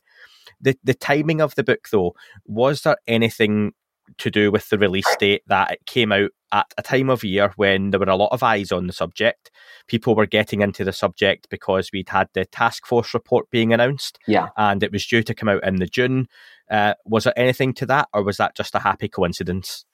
[0.63, 3.73] The the timing of the book, though, was there anything
[4.17, 7.51] to do with the release date that it came out at a time of year
[7.55, 9.49] when there were a lot of eyes on the subject.
[9.87, 14.19] People were getting into the subject because we'd had the task force report being announced
[14.27, 14.49] Yeah.
[14.57, 16.27] and it was due to come out in the June.
[16.69, 19.85] Uh, was there anything to that, or was that just a happy coincidence?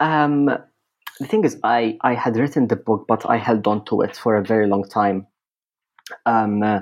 [0.00, 0.46] Um,
[1.18, 4.16] the thing is, I, I had written the book, but I held on to it
[4.16, 5.26] for a very long time.
[6.26, 6.80] Um, uh,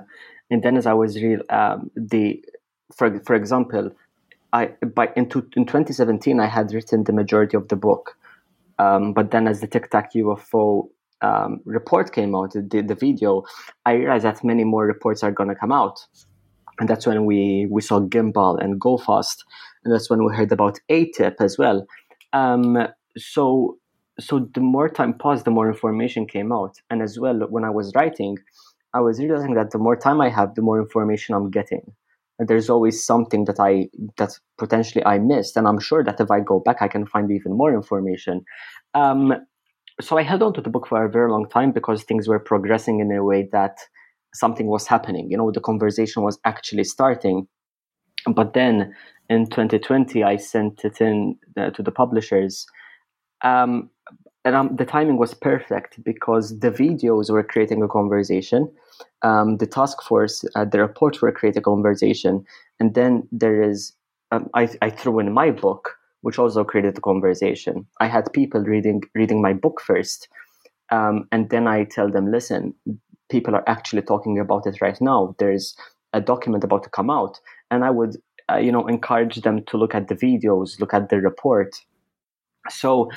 [0.51, 2.43] and then as I was real, um, the
[2.95, 3.91] for for example,
[4.53, 8.17] I by in, two, in 2017 I had written the majority of the book,
[8.79, 10.89] um, but then as the Tic Tac UFO
[11.21, 13.43] um, report came out, the, the video,
[13.85, 15.99] I realized that many more reports are going to come out,
[16.79, 19.45] and that's when we we saw Gimbal and GoFast,
[19.85, 21.87] and that's when we heard about AATIP as well.
[22.33, 23.79] Um, so
[24.21, 27.71] so the more time passed, the more information came out, and as well when I
[27.71, 28.39] was writing,
[28.95, 31.93] I was realizing that the more time I have, the more information I'm getting.
[32.39, 36.41] There's always something that I that potentially I missed, and I'm sure that if I
[36.41, 38.45] go back, I can find even more information.
[38.95, 39.35] Um,
[40.01, 42.39] so I held on to the book for a very long time because things were
[42.39, 43.79] progressing in a way that
[44.35, 45.29] something was happening.
[45.31, 47.49] You know, the conversation was actually starting.
[48.27, 48.95] But then,
[49.29, 52.67] in 2020, I sent it in uh, to the publishers.
[53.43, 53.91] Um,
[54.49, 58.73] and um, the timing was perfect because the videos were creating a conversation.
[59.21, 62.47] Um, the task force, uh, the reports were creating a conversation.
[62.81, 63.93] And then there is,
[64.33, 67.87] um, I, I threw in my book, which also created a conversation.
[68.01, 70.29] I had people reading reading my book first.
[70.91, 72.73] Um, and then I tell them, listen,
[73.29, 75.37] people are actually talking about it right now.
[75.39, 75.77] There's
[76.15, 77.39] a document about to come out.
[77.71, 78.17] And I would
[78.51, 81.85] uh, you know encourage them to look at the videos look at the report
[82.71, 83.11] so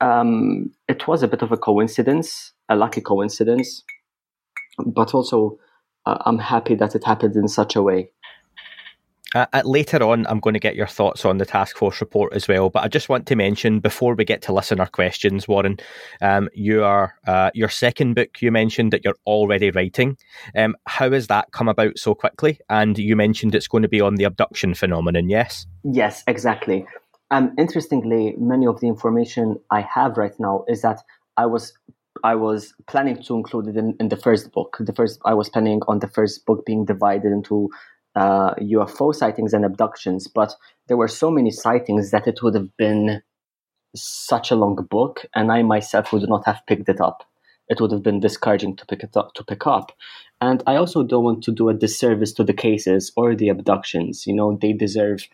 [0.00, 3.82] um, it was a bit of a coincidence a lucky coincidence
[4.86, 5.58] but also
[6.06, 8.10] uh, i'm happy that it happened in such a way
[9.34, 12.32] uh, uh, later on, I'm going to get your thoughts on the task force report
[12.34, 12.68] as well.
[12.68, 15.78] But I just want to mention before we get to listener questions, Warren,
[16.20, 18.42] um, you are uh, your second book.
[18.42, 20.16] You mentioned that you're already writing.
[20.56, 22.58] Um, how has that come about so quickly?
[22.68, 25.28] And you mentioned it's going to be on the abduction phenomenon.
[25.28, 25.66] Yes.
[25.84, 26.86] Yes, exactly.
[27.30, 31.02] Um, interestingly, many of the information I have right now is that
[31.36, 31.72] I was
[32.24, 34.76] I was planning to include it in, in the first book.
[34.80, 37.70] The first I was planning on the first book being divided into
[38.16, 40.54] uh, UFO sightings and abductions, but
[40.88, 43.22] there were so many sightings that it would have been
[43.94, 47.24] such a long book, and I myself would not have picked it up.
[47.68, 49.92] It would have been discouraging to pick it up to pick up,
[50.40, 54.26] and I also don't want to do a disservice to the cases or the abductions.
[54.26, 55.28] You know, they deserve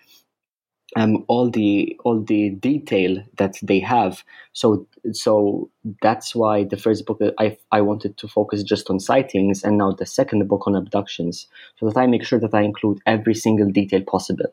[0.96, 4.24] um, all the all the detail that they have.
[4.54, 5.70] So so
[6.02, 9.92] that's why the first book I I wanted to focus just on sightings, and now
[9.92, 11.46] the second book on abductions,
[11.78, 14.46] so that I make sure that I include every single detail possible.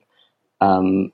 [0.59, 1.13] Um,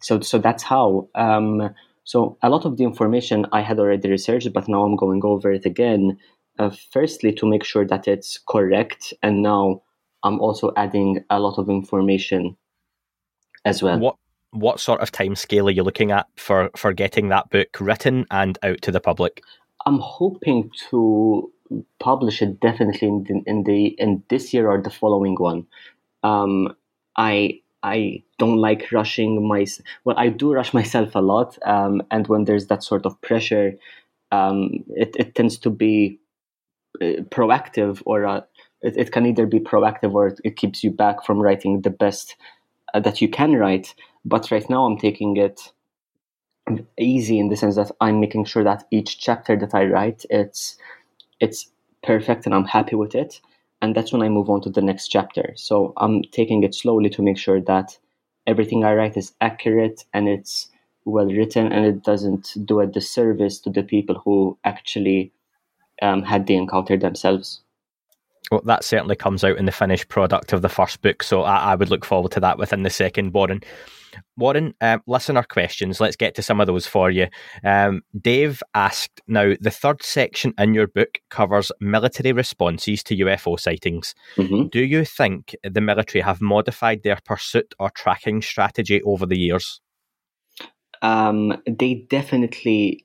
[0.00, 1.08] so so that's how.
[1.14, 5.22] Um, so a lot of the information I had already researched, but now I'm going
[5.24, 6.18] over it again.
[6.58, 9.82] Uh, firstly, to make sure that it's correct, and now
[10.22, 12.56] I'm also adding a lot of information
[13.64, 13.98] as well.
[13.98, 14.16] What
[14.50, 18.26] what sort of time scale are you looking at for for getting that book written
[18.30, 19.42] and out to the public?
[19.84, 21.52] I'm hoping to
[21.98, 25.66] publish it definitely in the, in the in this year or the following one.
[26.22, 26.74] Um,
[27.16, 29.66] I I don't like rushing my
[30.04, 33.78] well I do rush myself a lot, um, and when there's that sort of pressure,
[34.32, 36.18] um, it it tends to be
[37.00, 38.40] uh, proactive or uh,
[38.82, 41.90] it, it can either be proactive or it, it keeps you back from writing the
[41.90, 42.36] best
[42.94, 43.94] uh, that you can write.
[44.26, 45.72] But right now, I'm taking it
[46.98, 50.76] easy in the sense that I'm making sure that each chapter that I write it's
[51.38, 51.70] it's
[52.02, 53.40] perfect and I'm happy with it.
[53.80, 55.52] And that's when I move on to the next chapter.
[55.54, 57.96] So I'm taking it slowly to make sure that
[58.48, 60.68] everything I write is accurate and it's
[61.04, 65.32] well written and it doesn't do a disservice to the people who actually
[66.02, 67.60] um, had the encounter themselves.
[68.50, 71.72] Well, that certainly comes out in the finished product of the first book, so I,
[71.72, 73.62] I would look forward to that within the second, Warren.
[74.36, 76.00] Warren, um, listener questions.
[76.00, 77.28] Let's get to some of those for you.
[77.64, 83.58] Um, Dave asked Now, the third section in your book covers military responses to UFO
[83.58, 84.14] sightings.
[84.36, 84.68] Mm-hmm.
[84.68, 89.80] Do you think the military have modified their pursuit or tracking strategy over the years?
[91.02, 93.02] Um, they definitely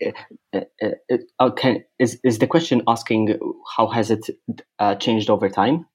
[0.54, 3.38] uh, uh, uh, can, is is the question asking
[3.76, 4.30] how has it
[4.80, 5.86] uh, changed over time?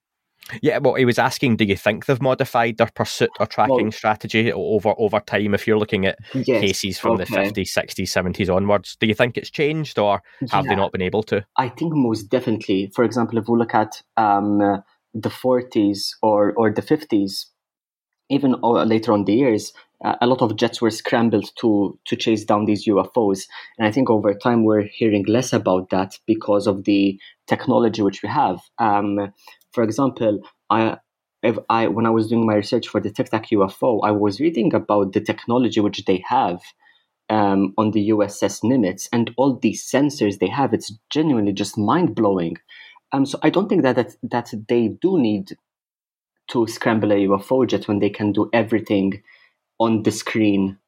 [0.62, 3.92] Yeah, well, he was asking, do you think they've modified their pursuit or tracking well,
[3.92, 5.54] strategy over over time?
[5.54, 7.24] If you're looking at yes, cases from okay.
[7.24, 10.22] the fifties, sixties, seventies onwards, do you think it's changed, or
[10.52, 11.44] have yeah, they not been able to?
[11.56, 12.92] I think most definitely.
[12.94, 14.82] For example, if we look at um,
[15.14, 17.46] the forties or or the fifties,
[18.30, 19.72] even later on the years,
[20.04, 23.46] uh, a lot of jets were scrambled to to chase down these UFOs,
[23.78, 28.22] and I think over time we're hearing less about that because of the technology which
[28.22, 28.60] we have.
[28.78, 29.32] Um,
[29.76, 30.96] for example, I
[31.42, 34.40] if I when I was doing my research for the Tic Tac UFO, I was
[34.40, 36.62] reading about the technology which they have
[37.28, 40.72] um, on the USS Nimitz and all these sensors they have.
[40.72, 42.56] It's genuinely just mind blowing.
[43.12, 45.52] Um, so I don't think that, that that they do need
[46.52, 49.22] to scramble a UFO jet when they can do everything
[49.78, 50.78] on the screen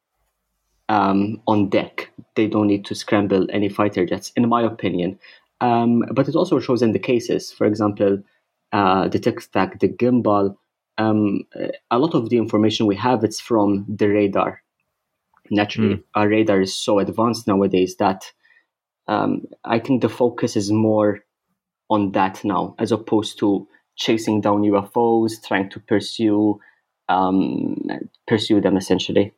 [0.89, 2.09] um, on deck.
[2.35, 5.19] They don't need to scramble any fighter jets, in my opinion.
[5.61, 7.51] Um, but it also shows in the cases.
[7.51, 8.23] For example,
[8.71, 10.55] uh, the Tic Tac, the gimbal,
[10.97, 11.43] um,
[11.89, 14.61] a lot of the information we have it's from the radar.
[15.49, 16.03] Naturally, mm.
[16.13, 18.31] our radar is so advanced nowadays that
[19.07, 21.21] um, I think the focus is more
[21.89, 26.59] on that now, as opposed to chasing down UFOs, trying to pursue
[27.07, 27.77] um,
[28.27, 29.33] pursue them essentially.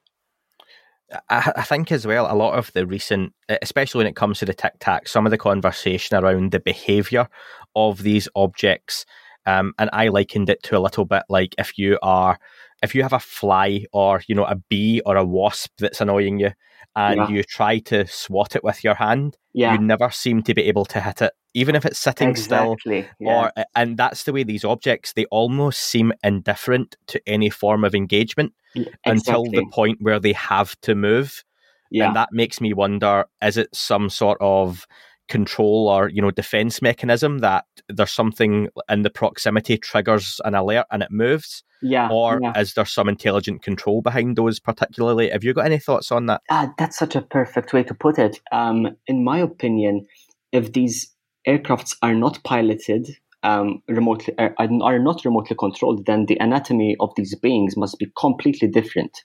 [1.30, 4.54] I, think as well, a lot of the recent, especially when it comes to the
[4.54, 7.28] tic tac, some of the conversation around the behaviour
[7.76, 9.06] of these objects,
[9.46, 12.38] um, and I likened it to a little bit like if you are
[12.84, 16.40] if you have a fly or you know a bee or a wasp that's annoying
[16.40, 16.52] you,
[16.96, 17.30] and Yeah.
[17.30, 20.86] you try to swat it with your hand, Yeah, you never seem to be able
[20.86, 22.76] to hit it, even if it's sitting still.
[23.20, 23.52] Yeah.
[23.56, 27.94] Or and that's the way these objects they almost seem indifferent to any form of
[27.96, 31.44] engagement Yeah, until the point where they have to move.
[31.92, 32.08] yeah.
[32.08, 34.86] And that makes me wonder: is it some sort of
[35.30, 40.86] control or you know defense mechanism that there's something in the proximity triggers an alert
[40.92, 42.10] and it moves, yeah.
[42.12, 42.60] or yeah.
[42.60, 45.30] is there some intelligent control behind those particularly?
[45.30, 46.42] Have you got any thoughts on that?
[46.50, 48.40] Ah, that's such a perfect way to put it.
[48.52, 50.06] Um, in my opinion,
[50.52, 51.14] if these
[51.48, 53.10] aircrafts are not piloted
[53.44, 58.12] um, remotely, are, are not remotely controlled, then the anatomy of these beings must be
[58.20, 59.24] completely different.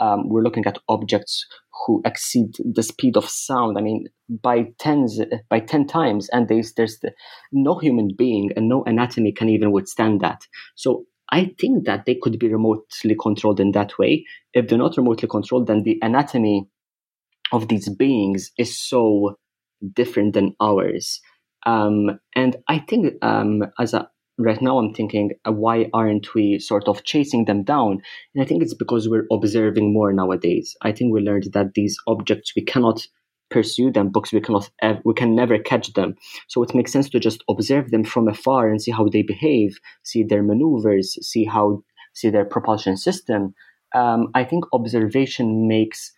[0.00, 1.46] Um, we're looking at objects
[1.86, 3.76] who exceed the speed of sound.
[3.78, 7.12] I mean, by tens, by ten times, and there's there's the,
[7.50, 10.46] no human being and no anatomy can even withstand that.
[10.74, 14.24] So I think that they could be remotely controlled in that way.
[14.52, 16.68] If they're not remotely controlled, then the anatomy
[17.52, 19.36] of these beings is so
[19.94, 21.20] different than ours.
[21.64, 24.08] Um, and I think um, as a
[24.38, 28.02] right now I'm thinking, uh, why aren't we sort of chasing them down?
[28.34, 30.76] And I think it's because we're observing more nowadays.
[30.82, 33.06] I think we learned that these objects we cannot
[33.50, 34.70] pursue them because we cannot
[35.04, 36.14] we can never catch them.
[36.48, 39.78] So it makes sense to just observe them from afar and see how they behave,
[40.02, 41.82] see their maneuvers, see how
[42.14, 43.54] see their propulsion system.
[43.94, 46.12] Um, I think observation makes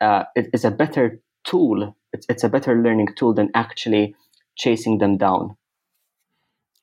[0.00, 1.96] uh, it is a better tool.
[2.12, 4.14] It's, it's a better learning tool than actually
[4.56, 5.56] chasing them down.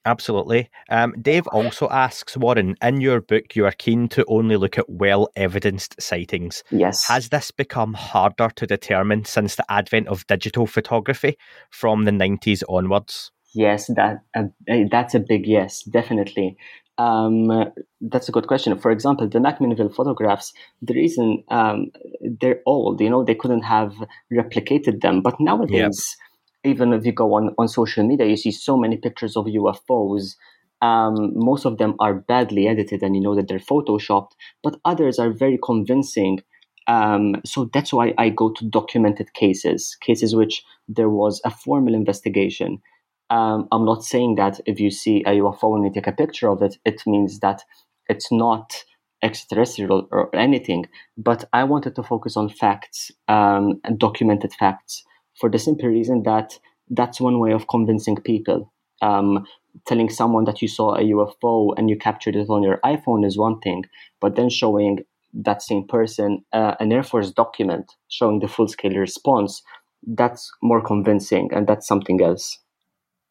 [0.06, 0.70] Absolutely.
[0.90, 4.90] Um, Dave also asks Warren, in your book, you are keen to only look at
[4.90, 6.64] well evidenced sightings.
[6.72, 7.08] Yes.
[7.08, 11.38] Has this become harder to determine since the advent of digital photography
[11.70, 13.32] from the 90s onwards?
[13.54, 14.44] Yes, that uh,
[14.92, 16.56] that's a big yes, definitely.
[17.00, 17.72] Um,
[18.02, 18.78] that's a good question.
[18.78, 21.92] For example, the McMinnville photographs, the reason um,
[22.22, 23.94] they're old, you know, they couldn't have
[24.32, 25.22] replicated them.
[25.22, 26.16] But nowadays,
[26.64, 30.36] even if you go on, on social media, you see so many pictures of UFOs.
[30.82, 34.32] Um, most of them are badly edited and you know that they're photoshopped,
[34.64, 36.42] but others are very convincing.
[36.88, 41.94] Um, so that's why I go to documented cases, cases which there was a formal
[41.94, 42.82] investigation.
[43.30, 46.50] Um, I'm not saying that if you see a UFO and you take a picture
[46.50, 47.62] of it, it means that
[48.08, 48.84] it's not
[49.22, 50.86] extraterrestrial or anything.
[51.18, 55.04] But I wanted to focus on facts um, documented facts
[55.40, 56.58] for the simple reason that
[56.90, 58.72] that's one way of convincing people.
[59.02, 59.46] Um,
[59.88, 63.38] telling someone that you saw a UFO and you captured it on your iPhone is
[63.38, 63.86] one thing,
[64.20, 65.00] but then showing
[65.34, 69.62] that same person uh, an Air Force document showing the full scale response,
[70.08, 72.58] that's more convincing and that's something else.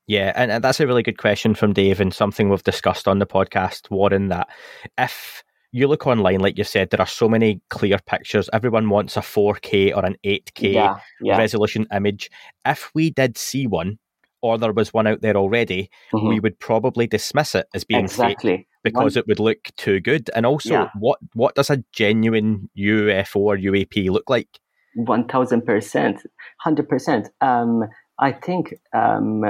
[0.06, 3.18] Yeah, and, and that's a really good question from Dave, and something we've discussed on
[3.18, 4.28] the podcast, Warren.
[4.28, 4.48] That
[4.96, 8.48] if you look online, like you said, there are so many clear pictures.
[8.52, 11.36] Everyone wants a 4K or an 8K Yeah, yeah.
[11.36, 12.30] resolution image.
[12.64, 13.98] If we did see one,
[14.40, 16.28] or there was one out there already, Mhm.
[16.28, 18.68] we would probably dismiss it as being fake exactly.
[18.84, 20.30] because it would look too good.
[20.34, 20.90] And also, Yeah.
[20.98, 24.48] what what does a genuine UFO or UAP look like?
[24.94, 26.22] One thousand percent,
[26.58, 27.28] hundred percent.
[27.40, 27.88] Um,
[28.20, 29.44] I think um,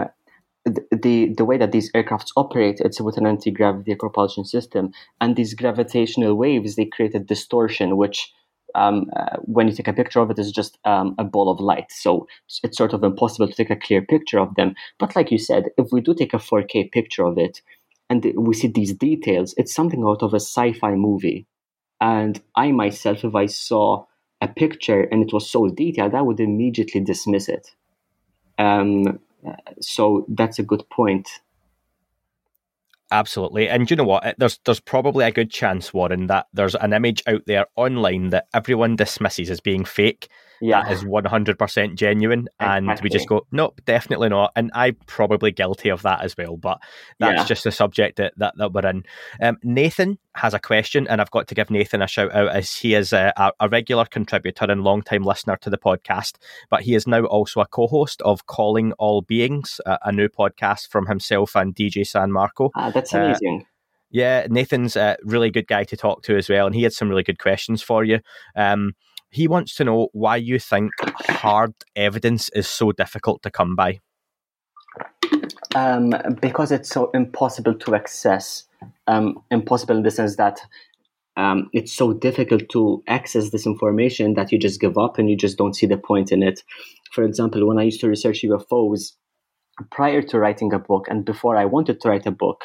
[0.90, 5.36] the, the way that these aircrafts operate, it's with an anti gravity propulsion system, and
[5.36, 8.32] these gravitational waves they create a distortion, which
[8.74, 11.60] um, uh, when you take a picture of it is just um, a ball of
[11.60, 11.90] light.
[11.90, 12.26] So
[12.62, 14.74] it's- sort of impossible to take a clear picture of them.
[14.98, 17.60] But like you said, if we do take a 4K picture of it,
[18.10, 21.46] and we see these details, it's something out of a sci-fi movie.
[22.00, 24.06] And I myself, if I saw
[24.40, 27.74] a picture and it was so detailed, I would immediately dismiss it.
[28.58, 29.20] Um,
[29.80, 31.28] so that's a good point.
[33.11, 34.24] Absolutely, and you know what?
[34.26, 38.30] Eh, there's there's probably a good chance, Warren, that there's an image out there online
[38.30, 40.28] that everyone dismisses as being fake.
[40.61, 44.52] Yeah, That is 100% genuine, and we just go, nope, definitely not.
[44.56, 46.78] And I'm probably guilty of that as well, but
[47.20, 47.44] that's Yeah.
[47.44, 49.04] just the subject that, that, that we're in.
[49.40, 52.74] Um, Nathan has a question, and I've got to give Nathan a shout out as
[52.74, 56.34] he is a, a, a regular contributor and long-time listener to the podcast,
[56.70, 60.88] but he is now also a co-host of Calling All Beings, a, a new podcast
[60.88, 62.70] from himself and DJ San Marco.
[62.74, 63.64] ah, that's uh, amazing.
[64.11, 67.11] Yeah, Nathan's a really good guy to talk to as well, and he had some
[67.11, 68.20] really good questions for you.
[68.56, 68.94] Um,
[69.30, 70.90] he wants to know why you think
[71.28, 74.00] hard evidence is so difficult to come by.
[75.74, 78.64] um, because it's so impossible to access.
[79.06, 80.60] Um, impossible in the sense that
[81.36, 85.36] um, it's so difficult to access this information that you just give up and you
[85.36, 86.62] just don't see the point in it.
[87.12, 89.12] For example, when I used to research UFOs
[89.92, 92.64] prior to writing a book and before I wanted to write a book,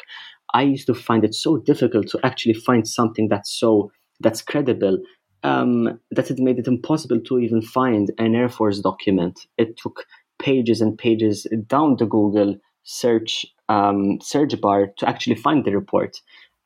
[0.54, 4.98] I used to find it so difficult to actually find something that's so that's credible
[5.44, 9.46] um, that it made it impossible to even find an Air Force document.
[9.58, 10.06] It took
[10.38, 16.20] pages and pages down the Google search um, search bar to actually find the report.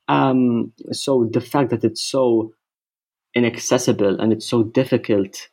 [0.08, 2.54] Um, so the fact that it's so
[3.34, 5.48] inaccessible and it's so difficult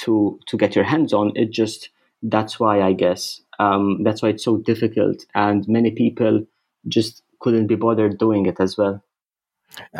[0.00, 1.90] to to get your hands on, it just
[2.22, 6.46] that's why I guess um, that's why it's so difficult, and many people
[6.86, 9.02] just couldn't be bothered doing it as well.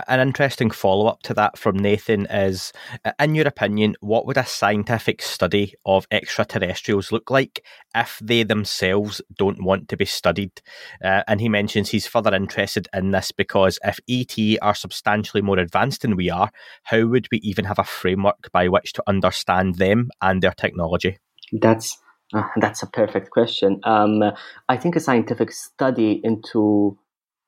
[0.08, 2.72] An interesting follow up to that from Nathan is
[3.20, 7.64] In your opinion, what would a scientific study of extraterrestrials look like
[7.94, 10.62] if they themselves don't want to be studied?
[11.04, 15.58] Uh, and he mentions he's further interested in this because if ET are substantially more
[15.58, 16.50] advanced than we are,
[16.84, 21.18] how would we even have a framework by which to understand them and their technology?
[21.52, 21.98] That's
[22.34, 23.80] uh, that's a perfect question.
[23.84, 24.22] Um,
[24.68, 26.98] I think a scientific study into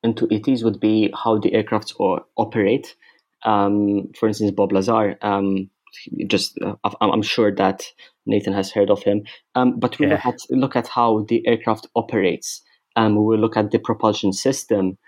[0.02, 2.96] into ETs would be how the aircrafts or, operate.
[3.44, 5.16] Um, for instance, Bob Lazar.
[5.22, 5.70] Um,
[6.26, 7.82] just uh, I'm sure that
[8.26, 9.22] Nathan has heard of him.
[9.54, 10.14] Um, but we yeah.
[10.14, 12.62] look at look at how the aircraft operates.
[12.96, 14.98] Um, we will look at the propulsion system.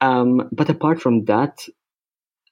[0.00, 1.64] Um, but apart from that,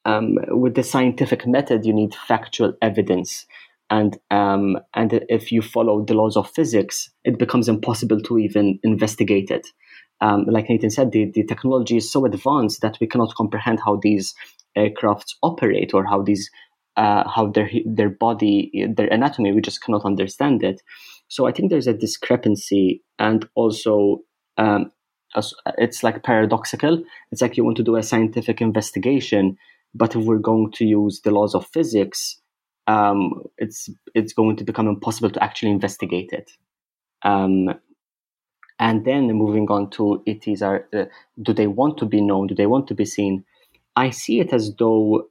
[0.05, 3.47] um, with the scientific method, you need factual evidence.
[3.91, 8.80] And um, and if you follow the laws of physics, it becomes impossible to even
[8.82, 9.68] investigate it
[10.21, 13.97] um, like Nathan said, the, the technology is so advanced that we cannot comprehend how
[14.03, 14.35] these
[14.77, 16.51] aircrafts operate or how these
[16.97, 20.81] uh, how their their body their anatomy we just cannot understand it.
[21.29, 24.23] So I think there's a discrepancy, and also
[24.57, 24.93] um,
[25.79, 27.03] it's like paradoxical.
[27.33, 29.59] It's like you want to do a scientific investigation,
[29.95, 32.41] but if we're going to use the laws of physics,
[32.87, 36.51] um, it's it's going to become impossible to actually investigate it.
[37.23, 37.75] Um,
[38.79, 41.05] and then moving on to ETs are uh,
[41.43, 42.47] do they want to be known?
[42.47, 43.45] Do they want to be seen?
[43.97, 45.29] I see it as though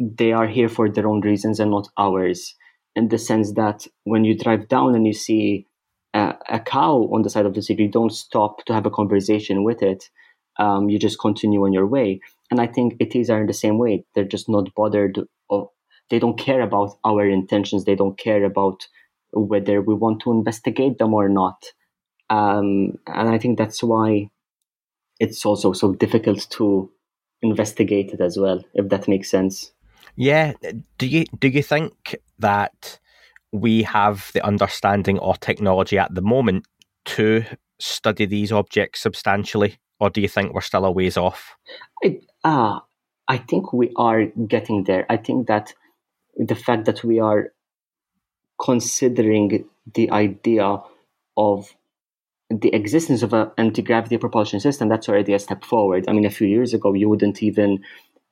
[0.00, 2.54] they are here for their own reasons and not ours.
[2.96, 5.66] In the sense that when you drive down and you see
[6.14, 8.90] a, a cow on the side of the street, you don't stop to have a
[8.90, 10.10] conversation with it.
[10.58, 12.20] Um, you just continue on your way.
[12.50, 14.04] And I think ETs are in the same way.
[14.14, 15.18] They're just not bothered.
[15.50, 15.68] Of,
[16.10, 17.84] they don't care about our intentions.
[17.84, 18.86] They don't care about
[19.32, 21.62] whether we want to investigate them or not.
[22.30, 24.30] Um, and I think that's why
[25.18, 26.90] it's also so difficult to
[27.42, 29.72] investigate it as well, if that makes sense.
[30.16, 30.54] Yeah.
[30.98, 32.98] Do you do you think that
[33.52, 36.66] we have the understanding or technology at the moment
[37.04, 37.44] to
[37.80, 41.56] study these objects substantially, or do you think we're still a ways off?
[42.04, 42.80] I, uh,
[43.26, 45.06] I think we are getting there.
[45.08, 45.74] I think that
[46.36, 47.52] the fact that we are
[48.60, 49.64] considering
[49.94, 50.78] the idea
[51.36, 51.74] of
[52.50, 56.04] the existence of an anti-gravity propulsion system that's already a step forward.
[56.08, 57.82] I mean a few years ago you wouldn't even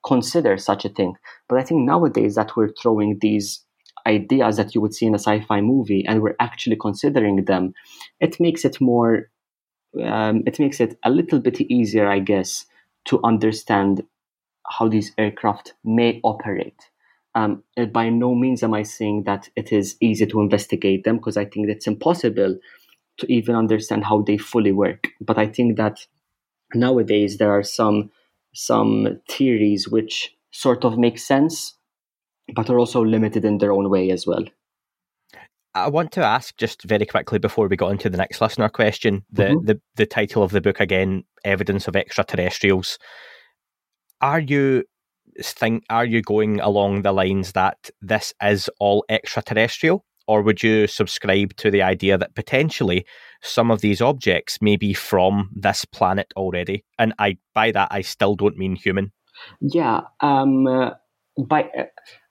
[0.04, 1.14] consider such a thing.
[1.48, 3.64] But i think nowadays that we're throwing these
[4.06, 7.74] ideas that you would see in a sci-fi movie and we're actually considering them
[8.20, 9.28] it makes it more
[10.02, 12.64] um, it makes it a little bit easier i guess
[13.04, 14.02] to understand
[14.68, 16.90] how these aircraft may operate.
[17.34, 17.62] Um,
[17.92, 21.44] by no means am i saying that it is easy to investigate them because i
[21.44, 22.58] think it's impossible
[23.18, 25.08] to even understand how they fully work.
[25.20, 26.06] But I think that
[26.74, 28.10] nowadays there are some
[28.54, 31.76] some theories which sort of make sense,
[32.54, 34.44] but are also limited in their own way as well.
[35.74, 39.24] I want to ask just very quickly before we go into the next listener question.
[39.30, 39.66] The, mm-hmm.
[39.66, 42.98] the the title of the book again, Evidence of Extraterrestrials.
[44.20, 44.84] Are you
[45.40, 50.04] think are you going along the lines that this is all extraterrestrial?
[50.29, 53.07] Or would you subscribe to the idea that potentially
[53.43, 56.85] some of these objects may be from this planet already?
[56.99, 59.11] And I by that I still don't mean human.
[59.61, 60.03] Yeah.
[60.20, 60.91] Um, uh,
[61.39, 61.85] by uh,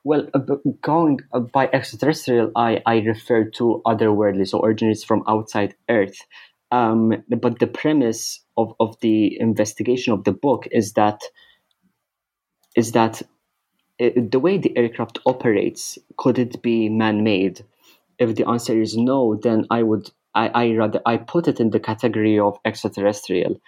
[0.03, 0.39] well, uh,
[0.81, 6.17] going uh, by extraterrestrial, I I refer to otherworldly, so originates from outside Earth.
[6.69, 11.21] Um, but the premise of, of the investigation of the book is that
[12.75, 13.21] is that
[13.99, 17.63] uh, the way the aircraft operates could it be man-made
[18.19, 21.71] if the answer is no, then I would I, I rather I put it in
[21.71, 23.59] the category of extraterrestrial.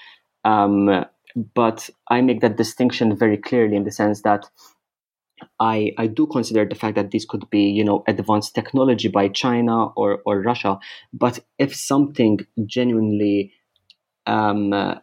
[0.45, 1.05] Um,
[1.53, 4.49] but I make that distinction very clearly in the sense that
[5.59, 9.29] I, I do consider the fact that this could be, you know, advanced technology by
[9.29, 10.79] China or, or Russia.
[11.13, 13.53] But if something genuinely
[14.25, 14.95] um, uh,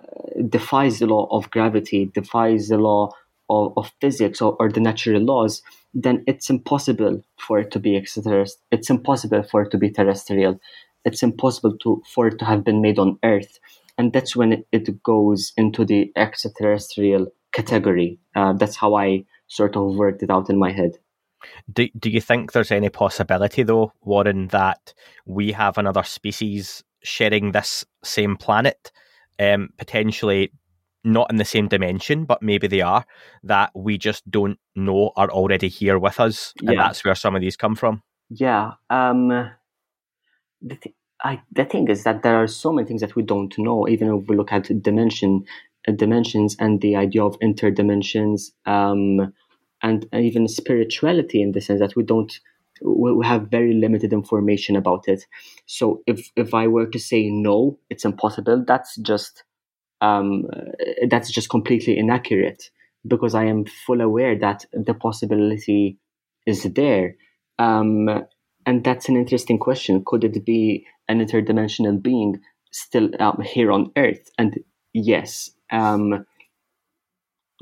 [0.48, 3.12] defies the law of gravity, defies the law
[3.48, 5.62] of, of physics or, or the natural laws,
[5.94, 8.62] then it's impossible for it to be extraterrestrial.
[8.70, 10.60] It's impossible for it to be terrestrial.
[11.04, 13.58] It's impossible to for it to have been made on Earth.
[13.98, 18.18] and that's when it, goes into the extraterrestrial category.
[18.34, 20.98] Uh, that's how I sort of worked it out in my head.
[21.72, 24.92] Do, do you think there's any possibility, though, Warren, that
[25.24, 28.90] we have another species sharing this same planet,
[29.38, 30.52] um, potentially
[31.06, 33.06] not in the same dimension, but maybe they are,
[33.44, 36.52] that we just don't know are already here with us?
[36.60, 38.02] And that's where some of these come from.
[38.28, 38.72] Yeah.
[38.90, 39.28] Um,
[40.60, 43.56] the, th- I, the thing is that there are so many things that we don't
[43.56, 45.44] know, even if we look at dimension,
[45.88, 49.32] uh, dimensions and the idea of interdimensions, um,
[49.82, 52.40] and even spirituality in the sense that we don't,
[52.82, 55.24] we have very limited information about it.
[55.66, 58.64] So if if I were to say no, it's impossible.
[58.66, 59.44] That's just
[60.00, 60.44] um,
[61.08, 62.70] that's just completely inaccurate
[63.06, 65.98] because I am full aware that the possibility
[66.46, 67.16] is there.
[67.58, 68.24] Um,
[68.64, 70.02] and that's an interesting question.
[70.04, 72.40] Could it be an interdimensional being
[72.72, 74.30] still um, here on Earth?
[74.38, 74.58] And
[74.92, 76.26] yes, um,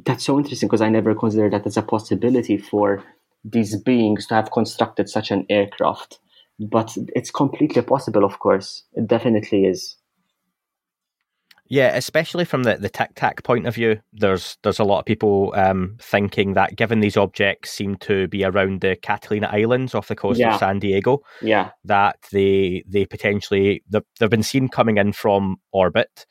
[0.05, 3.05] that's so interesting because I never considered that as a possibility for
[3.45, 6.19] these beings to have constructed such an aircraft.
[6.59, 8.85] But it's completely possible, of course.
[8.95, 9.97] It definitely is.
[11.69, 15.07] Yeah, especially from the, the tic tac point of view, there's there's a lot of
[15.07, 20.09] people um, thinking that given these objects seem to be around the Catalina Islands off
[20.09, 20.55] the coast Yeah.
[20.55, 25.57] of San Diego, Yeah, that they they potentially they've, they've been seen coming in from
[25.73, 26.27] orbit,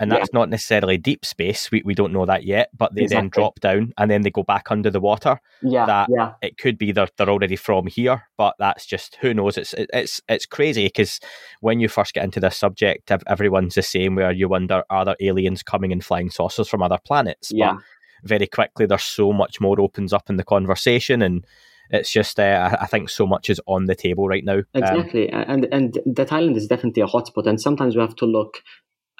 [0.00, 1.70] and that's not necessarily deep space.
[1.70, 4.42] We we don't know that yet, but they then drop down and then they go
[4.42, 5.40] back under the water.
[5.62, 9.34] yeah, That- yeah, It could be they're they're already from here, but that's just who
[9.34, 9.58] knows.
[9.58, 11.20] It's it- it's it's crazy because
[11.60, 14.14] when you first get into this subject, everyone's the same.
[14.14, 17.50] Where you wonder, are there aliens coming in flying saucers from other planets?
[17.50, 17.76] But yeah.
[18.24, 21.44] very quickly there's so much more opens up in the conversation and
[21.90, 24.58] it's just uh, I- think so much is on the table right now.
[24.58, 28.26] Um, Exactly, and and that island is definitely a hotspot, and sometimes we have to
[28.26, 28.58] look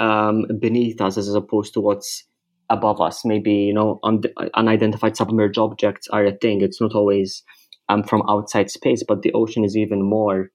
[0.01, 2.24] um, beneath us as opposed to what's
[2.70, 3.24] above us.
[3.24, 4.22] Maybe you know, un-
[4.55, 6.61] unidentified submerged objects are a thing.
[6.61, 7.42] It's not always
[7.88, 10.51] um, from outside space, but the ocean is even more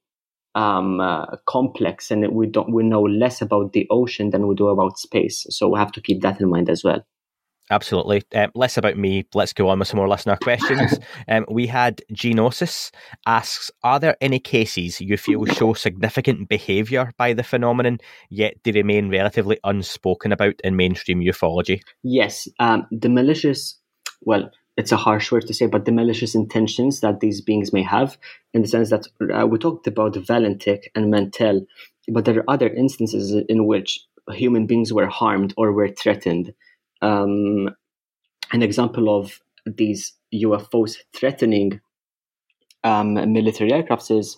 [0.55, 4.67] um, uh, complex, and we don't we know less about the ocean than we do
[4.67, 5.45] about space.
[5.49, 7.03] So we have to keep that in mind as well.
[7.72, 8.24] Absolutely.
[8.36, 9.26] Um, less about me.
[9.34, 10.99] Let's go on with some more listener questions.
[11.28, 12.91] um, we had Genosis
[13.26, 17.99] asks Are there any cases you feel show significant behaviour by the phenomenon,
[18.30, 21.82] yet they remain relatively unspoken about in mainstream ufology?
[22.03, 23.80] Yes, um, the malicious,
[24.22, 27.84] well, it's a harsh word to say, but the malicious intentions that these beings may
[27.84, 28.18] have,
[28.53, 31.61] in the sense that uh, we talked about Valentich and Mantell,
[32.09, 33.99] but there are other instances in which
[34.32, 36.53] human beings were harmed or were threatened.
[37.04, 37.70] Um,
[38.51, 41.82] an example of these UFOs threatening
[42.84, 44.38] um, military aircrafts is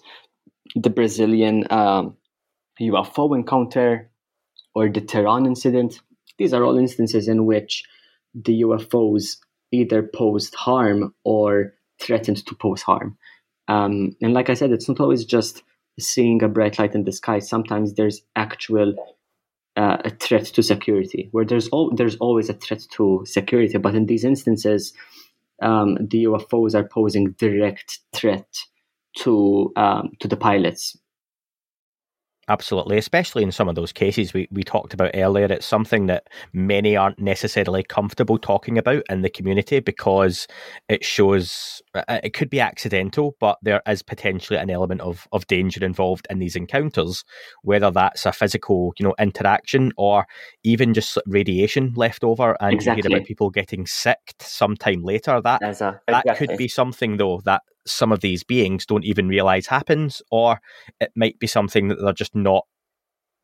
[0.75, 2.17] the Brazilian um,
[2.81, 4.09] UFO encounter
[4.73, 6.01] or the Tehran incident.
[6.37, 7.83] These are all instances in which
[8.33, 9.37] the UFOs
[9.71, 13.17] either posed harm or threatened to pose harm.
[13.67, 15.63] Um, and like I said, it's not always just
[15.99, 17.39] seeing a bright light in the sky.
[17.39, 18.95] Sometimes there's actual
[20.05, 23.77] a threat to security, where there's al- there's always a threat to security.
[23.77, 24.93] But in these instances,
[25.61, 28.47] um, the UFOs are posing direct threat
[29.17, 30.97] to um, to the pilots.
[32.47, 35.45] Absolutely, especially in some of those cases we, we talked about earlier.
[35.45, 40.45] It's something that many aren't necessarily comfortable talking about in the community because
[40.87, 45.47] it shows uh, it could be accidental, but there is potentially an element of, of
[45.47, 47.23] danger involved in these encounters,
[47.63, 50.27] whether that's a physical, you know, interaction or
[50.63, 55.41] even just radiation left over and you hear about people getting sick sometime later.
[55.41, 55.61] That
[56.07, 60.21] a that could be something though that some of these beings don't even realize happens
[60.31, 60.59] or
[60.99, 62.65] it might be something that they're just not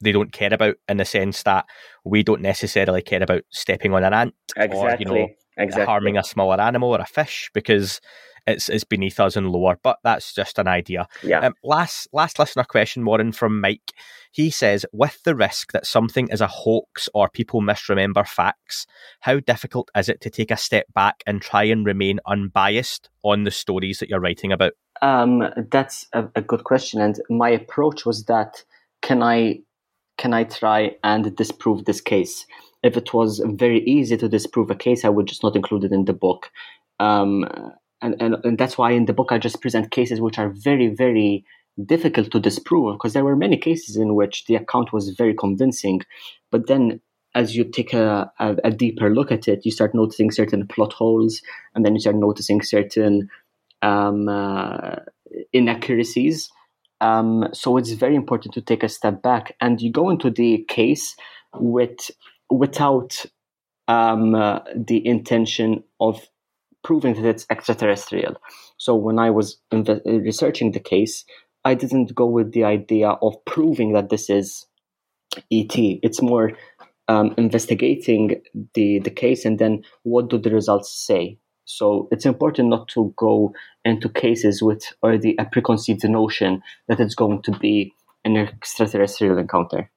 [0.04, 1.66] they don't care about in the sense that
[2.04, 4.34] we don't necessarily care about stepping on an ant
[4.72, 5.28] or you know
[5.70, 8.01] harming a smaller animal or a fish because
[8.47, 11.07] it's it's beneath us and lower but that's just an idea.
[11.24, 11.39] Yeah.
[11.39, 13.93] um, last last listener question warren from mike.
[14.32, 18.88] He says with the risk that something is a hoax or people misremember facts
[19.20, 23.43] how difficult is it to take a step back and try and remain unbiased on
[23.43, 24.74] the stories that you're writing about?
[25.01, 28.64] Um, that's a, a good question, and my approach was that
[29.01, 29.62] can I
[30.22, 32.46] can I try and disprove this case?
[32.84, 35.92] If it was very easy to disprove a case, I would just not include it
[35.92, 36.52] in the book.
[37.00, 37.46] Um,
[38.04, 40.90] and, and and that's why in the book I just present cases which are very
[40.90, 41.44] very
[41.86, 46.02] difficult to disprove because there were many cases in which the account was very convincing,
[46.52, 47.02] but then
[47.34, 50.94] as you take a, a, a deeper look at it, you start noticing certain plot
[50.94, 51.42] holes,
[51.74, 53.30] and then you start noticing certain
[53.82, 54.98] um, uh,
[55.54, 56.50] inaccuracies.
[57.02, 60.64] Um, so it's very important to take a step back and you go into the
[60.70, 61.16] case
[61.56, 62.12] with
[62.49, 63.26] without
[63.88, 66.28] um, uh, the intention of
[66.84, 68.36] proving that it's extraterrestrial.
[68.78, 71.26] So when I was inve- researching the case,
[71.66, 74.66] I didn't go with the idea of proving that this is
[75.52, 75.76] ET.
[75.76, 76.54] It's more
[77.08, 78.41] um, investigating
[78.74, 81.38] the the case and then what do the results say.
[81.76, 83.54] So it's important not to go
[83.86, 87.94] into cases with already a preconceived notion that it's going to be
[88.26, 89.90] an extraterrestrial encounter.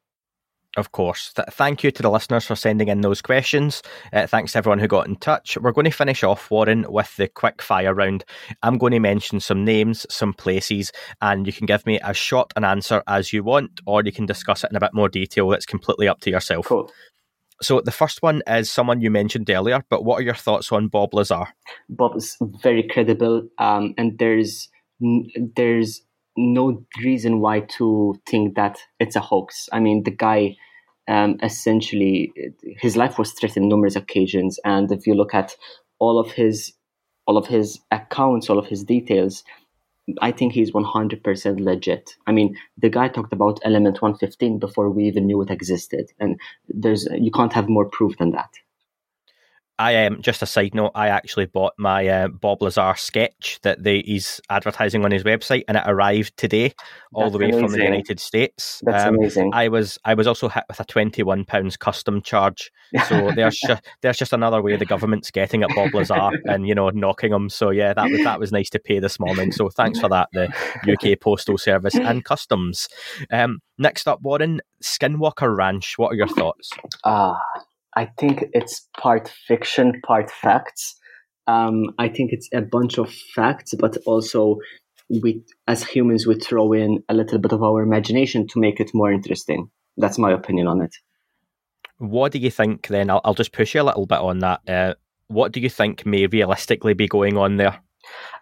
[0.77, 1.33] Of course.
[1.33, 3.83] Th- thank you to the listeners for sending in those questions.
[4.13, 5.57] Uh, thanks to everyone who got in touch.
[5.57, 8.25] We're going to finish off, Warren, with the quick fire round.
[8.63, 12.53] I'm going to mention some names, some places, and you can give me as short
[12.57, 15.53] an answer as you want, or you can discuss it in a bit more detail.
[15.53, 16.67] It's completely up to yourself.
[16.67, 16.91] Cool.
[17.63, 20.89] So the first one is someone you mentioned earlier, but what are your thoughts on
[20.89, 21.47] Bob Lazar?
[21.89, 24.69] Bob is very credible, um, and there's
[25.57, 26.03] there's
[26.37, 29.69] no reason why to think that it's a hoax.
[29.73, 30.57] I mean, the guy
[31.09, 32.33] um, essentially
[32.81, 35.55] his life was threatened numerous occasions, and if you look at
[35.99, 36.73] all of his
[37.27, 39.45] all of his accounts, all of his details,
[40.21, 42.17] I think he's 100% legit.
[42.27, 46.39] I mean, the guy talked about element 115 before we even knew it existed, and
[46.69, 48.51] there's you can't have more proof than that.
[49.79, 50.93] I um, just a side note.
[50.95, 55.65] I actually bought my uh, Bob Lazar sketch that they, he's advertising on his website,
[55.67, 56.73] and it arrived today,
[57.13, 57.69] all That's the way amazing.
[57.69, 58.81] from the United States.
[58.85, 59.51] That's Um, amazing.
[59.53, 62.71] I was I was also hit with a twenty one pounds custom charge.
[63.09, 66.75] So there's just there's just another way the government's getting at Bob Lazar and you
[66.75, 67.49] know knocking him.
[67.49, 69.51] So yeah, that was that was nice to pay this morning.
[69.51, 70.49] So thanks for that, the
[70.87, 72.89] UK Postal Service and Customs.
[73.33, 75.99] Um, next up, Warren Skinwalker Ranch.
[75.99, 76.71] What are your thoughts?
[77.05, 77.41] Ah,
[77.97, 80.97] I think it's part fiction, part facts.
[81.47, 84.59] Um, I think it's a bunch of facts, but also
[85.09, 88.91] we, as humans, we throw in a little bit of our imagination to make it
[88.95, 89.69] more interesting.
[89.97, 90.95] That's my opinion on it.
[91.99, 93.11] What do you think then?
[93.11, 94.61] I'll, I'll just push you a little bit on that.
[94.69, 94.95] Uh,
[95.29, 97.81] what do you think may realistically be going on there?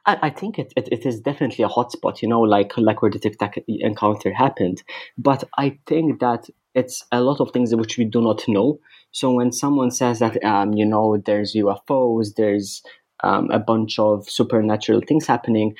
[0.06, 3.10] I, I think it, it, it is definitely a hotspot, you know, like like where
[3.10, 4.82] the Tic Tac encounter happened.
[5.16, 8.78] But I think that it's a lot of things which we do not know.
[9.10, 12.82] So when someone says that, um, you know, there's UFOs, there's
[13.22, 15.74] um, a bunch of supernatural things happening,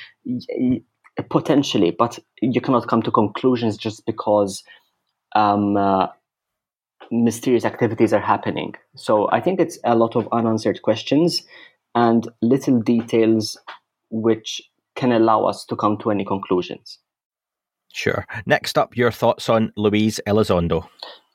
[1.31, 4.63] potentially, but you cannot come to conclusions just because
[5.35, 6.09] um, uh,
[7.11, 8.75] mysterious activities are happening.
[8.97, 11.43] So I think it's a lot of unanswered questions
[11.95, 13.59] and little details
[14.11, 14.63] which
[14.95, 16.99] can allow us to come to any conclusions.
[17.93, 18.27] Sure.
[18.47, 20.89] Next up, your thoughts on Luis Elizondo.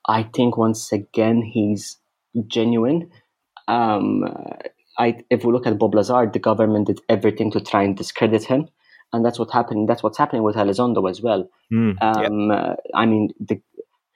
[0.07, 1.97] I think once again he's
[2.47, 3.11] genuine.
[3.67, 4.23] Um,
[4.97, 8.43] I, if we look at Bob Lazar, the government did everything to try and discredit
[8.43, 8.67] him,
[9.13, 9.87] and that's what happened.
[9.87, 11.47] That's what's happening with Elizondo as well.
[11.71, 12.29] Mm, yep.
[12.31, 13.61] Um, uh, I mean, the,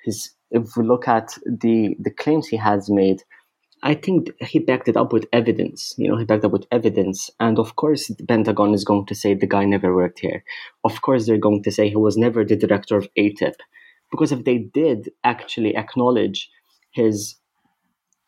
[0.04, 3.22] his if we look at the the claims he has made,
[3.84, 5.96] I think he backed it up with evidence.
[5.98, 9.16] You know, he backed up with evidence, and of course, the Pentagon is going to
[9.16, 10.44] say the guy never worked here.
[10.84, 13.56] Of course, they're going to say he was never the director of AATIP,
[14.12, 16.50] because if they did actually acknowledge
[16.92, 17.36] his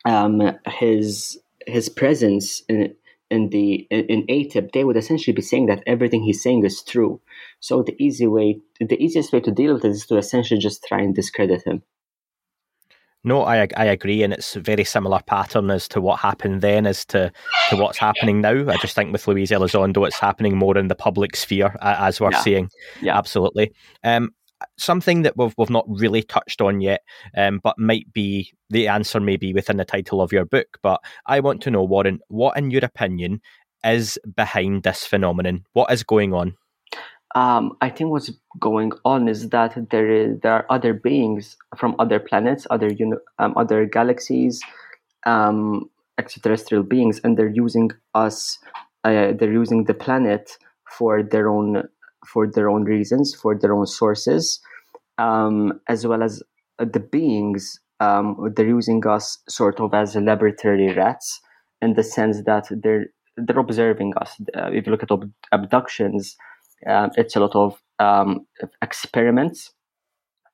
[0.04, 2.94] um, his his presence in
[3.30, 7.20] in the in AATIP, they would essentially be saying that everything he's saying is true.
[7.60, 10.84] So the easy way, the easiest way to deal with it is to essentially just
[10.84, 11.82] try and discredit him.
[13.24, 16.86] No, I I agree, and it's a very similar pattern as to what happened then
[16.86, 17.32] as to,
[17.70, 18.70] to what's happening now.
[18.70, 22.30] I just think with Luis Elizondo, it's happening more in the public sphere, as we're
[22.32, 22.40] Yeah.
[22.40, 22.68] seeing.
[23.00, 23.16] Yeah.
[23.16, 23.72] absolutely.
[24.04, 24.30] Um,
[24.78, 27.00] something that we've we've not really touched on yet,
[27.36, 30.78] um, but might be the answer may be within the title of your book.
[30.82, 33.40] But I want to know, Warren, what in your opinion
[33.84, 35.64] is behind this phenomenon?
[35.72, 36.56] What is going on?
[37.34, 38.30] Um, I think what's
[38.60, 43.18] going on is that there is there are other beings from other planets, other uni-
[43.40, 44.62] um, other galaxies,
[45.26, 48.58] um, extraterrestrial beings, and they're using us.
[49.04, 50.58] Uh, they're using the planet
[50.98, 51.82] for their own
[52.26, 54.60] for their own reasons, for their own sources,
[55.18, 56.42] um, as well as
[56.78, 57.80] the beings.
[58.00, 61.40] Um, they're using us sort of as laboratory rats,
[61.82, 63.06] in the sense that they're
[63.36, 64.36] they're observing us.
[64.56, 66.36] Uh, if you look at ab- abductions
[66.86, 68.46] um, it's a lot of um,
[68.82, 69.72] experiments,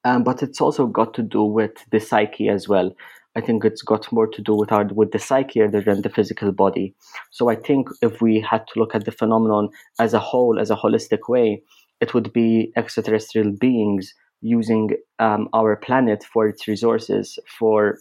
[0.04, 2.92] um, but it's also got to do with the psyche as well.
[3.36, 6.08] I think it's got more to do with our with the psyche rather than the
[6.08, 6.94] physical body.
[7.30, 9.68] So I think if we had to look at the phenomenon
[10.00, 11.62] as a whole, as a holistic way,
[12.00, 17.98] it would be extraterrestrial beings using um, our planet for its resources, for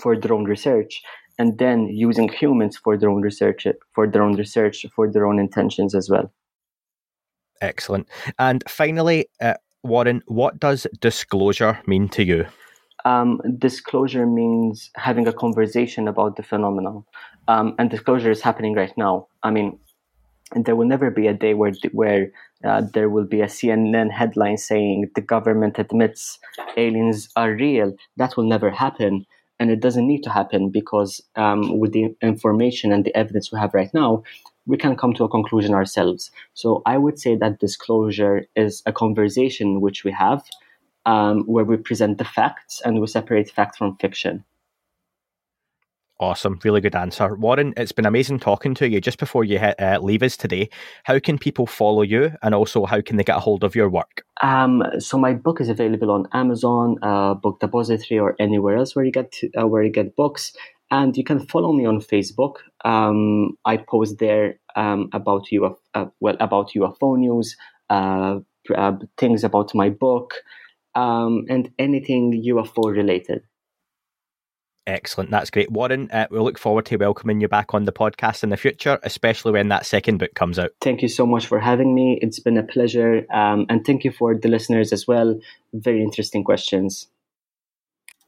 [0.00, 1.00] for their own research,
[1.38, 5.38] and then using humans for their own research, for their own research, for their own
[5.38, 6.32] intentions as well.
[7.60, 8.08] Excellent.
[8.38, 12.46] And finally, uh, Warren, what does disclosure mean to you?
[13.04, 17.04] um, disclosure means having a conversation about the phenomenon,
[17.48, 19.26] um, and disclosure is happening right now.
[19.42, 19.78] I mean,
[20.54, 22.32] there will never be a day where where
[22.64, 26.38] uh, there will be a CNN headline saying the government admits
[26.76, 27.94] aliens are real.
[28.16, 29.24] That will never happen,
[29.58, 33.58] and it doesn't need to happen because um, with the information and the evidence we
[33.58, 34.22] have right now,
[34.66, 36.30] we can come to a conclusion ourselves.
[36.54, 40.44] So I would say that disclosure is a conversation which we have
[41.06, 44.44] um, where we present the facts and we separate fact from fiction.
[46.20, 46.60] Awesome.
[46.62, 47.34] Really good answer.
[47.34, 49.00] Warren, it's been amazing talking to you.
[49.00, 50.68] Just before you uh, leave us today,
[51.04, 53.88] how can people follow you and also how can they get a hold of your
[53.88, 54.22] work?
[54.42, 59.04] Um, so my book is available on Amazon, uh, Book Depository, or anywhere else where
[59.04, 60.54] you get to, uh, where you get books.
[60.90, 62.56] And you can follow me on Facebook.
[62.84, 67.56] Um, I post there um, about UFO, uh, well about UFO news,
[67.88, 68.40] uh,
[68.74, 70.34] uh, things about my book,
[70.94, 73.42] um, and anything UFO related.
[74.86, 75.30] Excellent.
[75.30, 75.70] That's great.
[75.70, 78.98] Warren, uh, we look forward to welcoming you back on the podcast in the future,
[79.02, 80.70] especially when that second book comes out.
[80.80, 82.18] Thank you so much for having me.
[82.22, 83.24] It's been a pleasure.
[83.32, 85.38] Um, and thank you for the listeners as well.
[85.72, 87.06] Very interesting questions.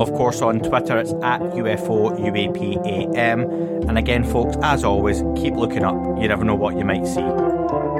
[0.00, 3.88] of course, on Twitter, it's at UFO UAPAM.
[3.88, 5.94] And again, folks, as always, keep looking up.
[6.20, 7.99] You never know what you might see.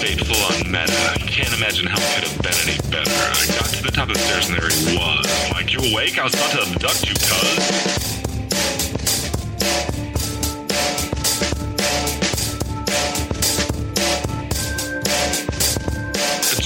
[0.00, 1.12] Meditative game of fate full on meta.
[1.12, 3.10] I can't imagine how it could have been any better.
[3.10, 5.52] I got to the top of the stairs and there he was.
[5.52, 6.18] Like, you awake?
[6.18, 8.17] I was about to abduct you, cuz.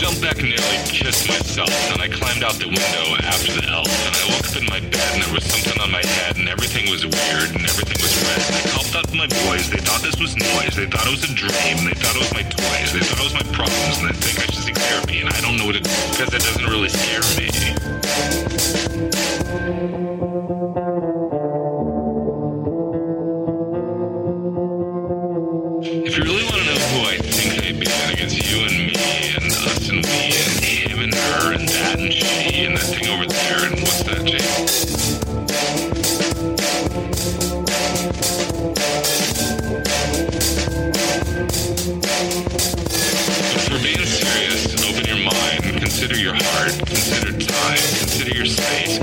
[0.03, 3.87] Jumped back and nearly kissed myself, and I climbed out the window after the elf,
[3.87, 6.49] and I woke up in my bed and there was something on my head, and
[6.49, 8.43] everything was weird, and everything was red.
[8.43, 11.23] And I called to my boys, they thought this was noise, they thought it was
[11.23, 14.11] a dream, they thought it was my toys, they thought it was my problems, and
[14.11, 16.67] they think I should seek therapy, and I don't know what it because it doesn't
[16.67, 17.47] really scare me.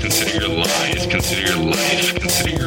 [0.00, 2.59] Consider your lies, consider your life, consider your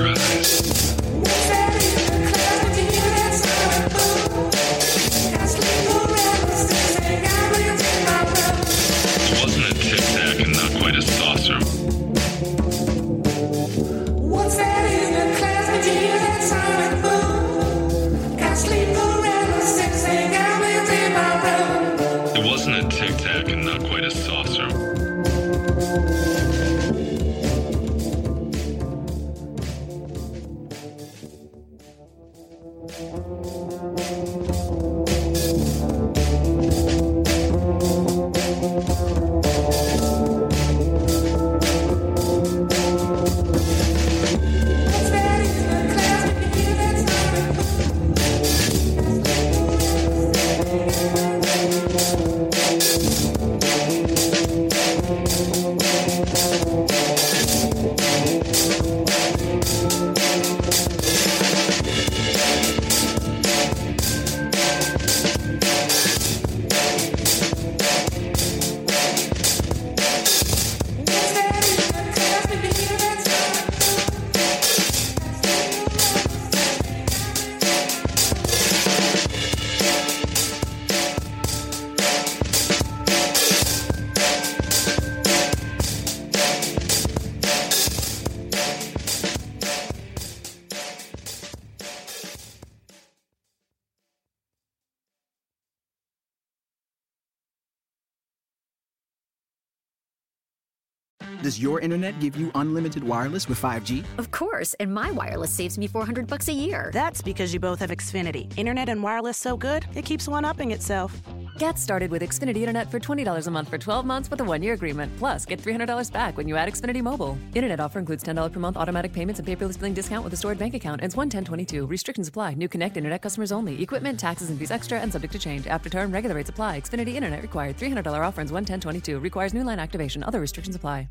[101.64, 104.04] your internet give you unlimited wireless with 5G?
[104.18, 106.92] Of course, and my wireless saves me 400 bucks a year.
[106.94, 108.54] That's because you both have Xfinity.
[108.58, 111.20] Internet and wireless so good, it keeps one-upping itself.
[111.58, 114.74] Get started with Xfinity Internet for $20 a month for 12 months with a one-year
[114.74, 115.16] agreement.
[115.18, 117.38] Plus, get $300 back when you add Xfinity Mobile.
[117.54, 120.58] Internet offer includes $10 per month automatic payments and paperless billing discount with a stored
[120.58, 121.02] bank account.
[121.02, 121.86] Ends 11022.
[121.86, 122.56] Restrictions apply.
[122.56, 123.82] New Connect Internet customers only.
[123.82, 125.68] Equipment, taxes, and fees extra and subject to change.
[125.68, 126.82] After term, regular rates apply.
[126.82, 127.78] Xfinity Internet required.
[127.78, 129.20] $300 offer ends 11022.
[129.20, 130.24] Requires new line activation.
[130.24, 131.08] Other restrictions apply.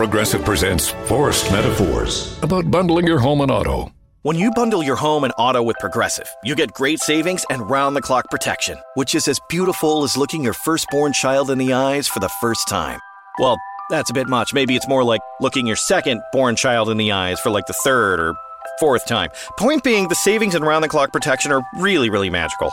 [0.00, 3.92] Progressive presents Forced Metaphors about bundling your home and auto.
[4.22, 7.94] When you bundle your home and auto with Progressive, you get great savings and round
[7.94, 12.08] the clock protection, which is as beautiful as looking your firstborn child in the eyes
[12.08, 12.98] for the first time.
[13.38, 13.58] Well,
[13.90, 14.54] that's a bit much.
[14.54, 17.74] Maybe it's more like looking your second born child in the eyes for like the
[17.84, 18.34] third or
[18.78, 19.28] fourth time.
[19.58, 22.72] Point being, the savings and round the clock protection are really, really magical.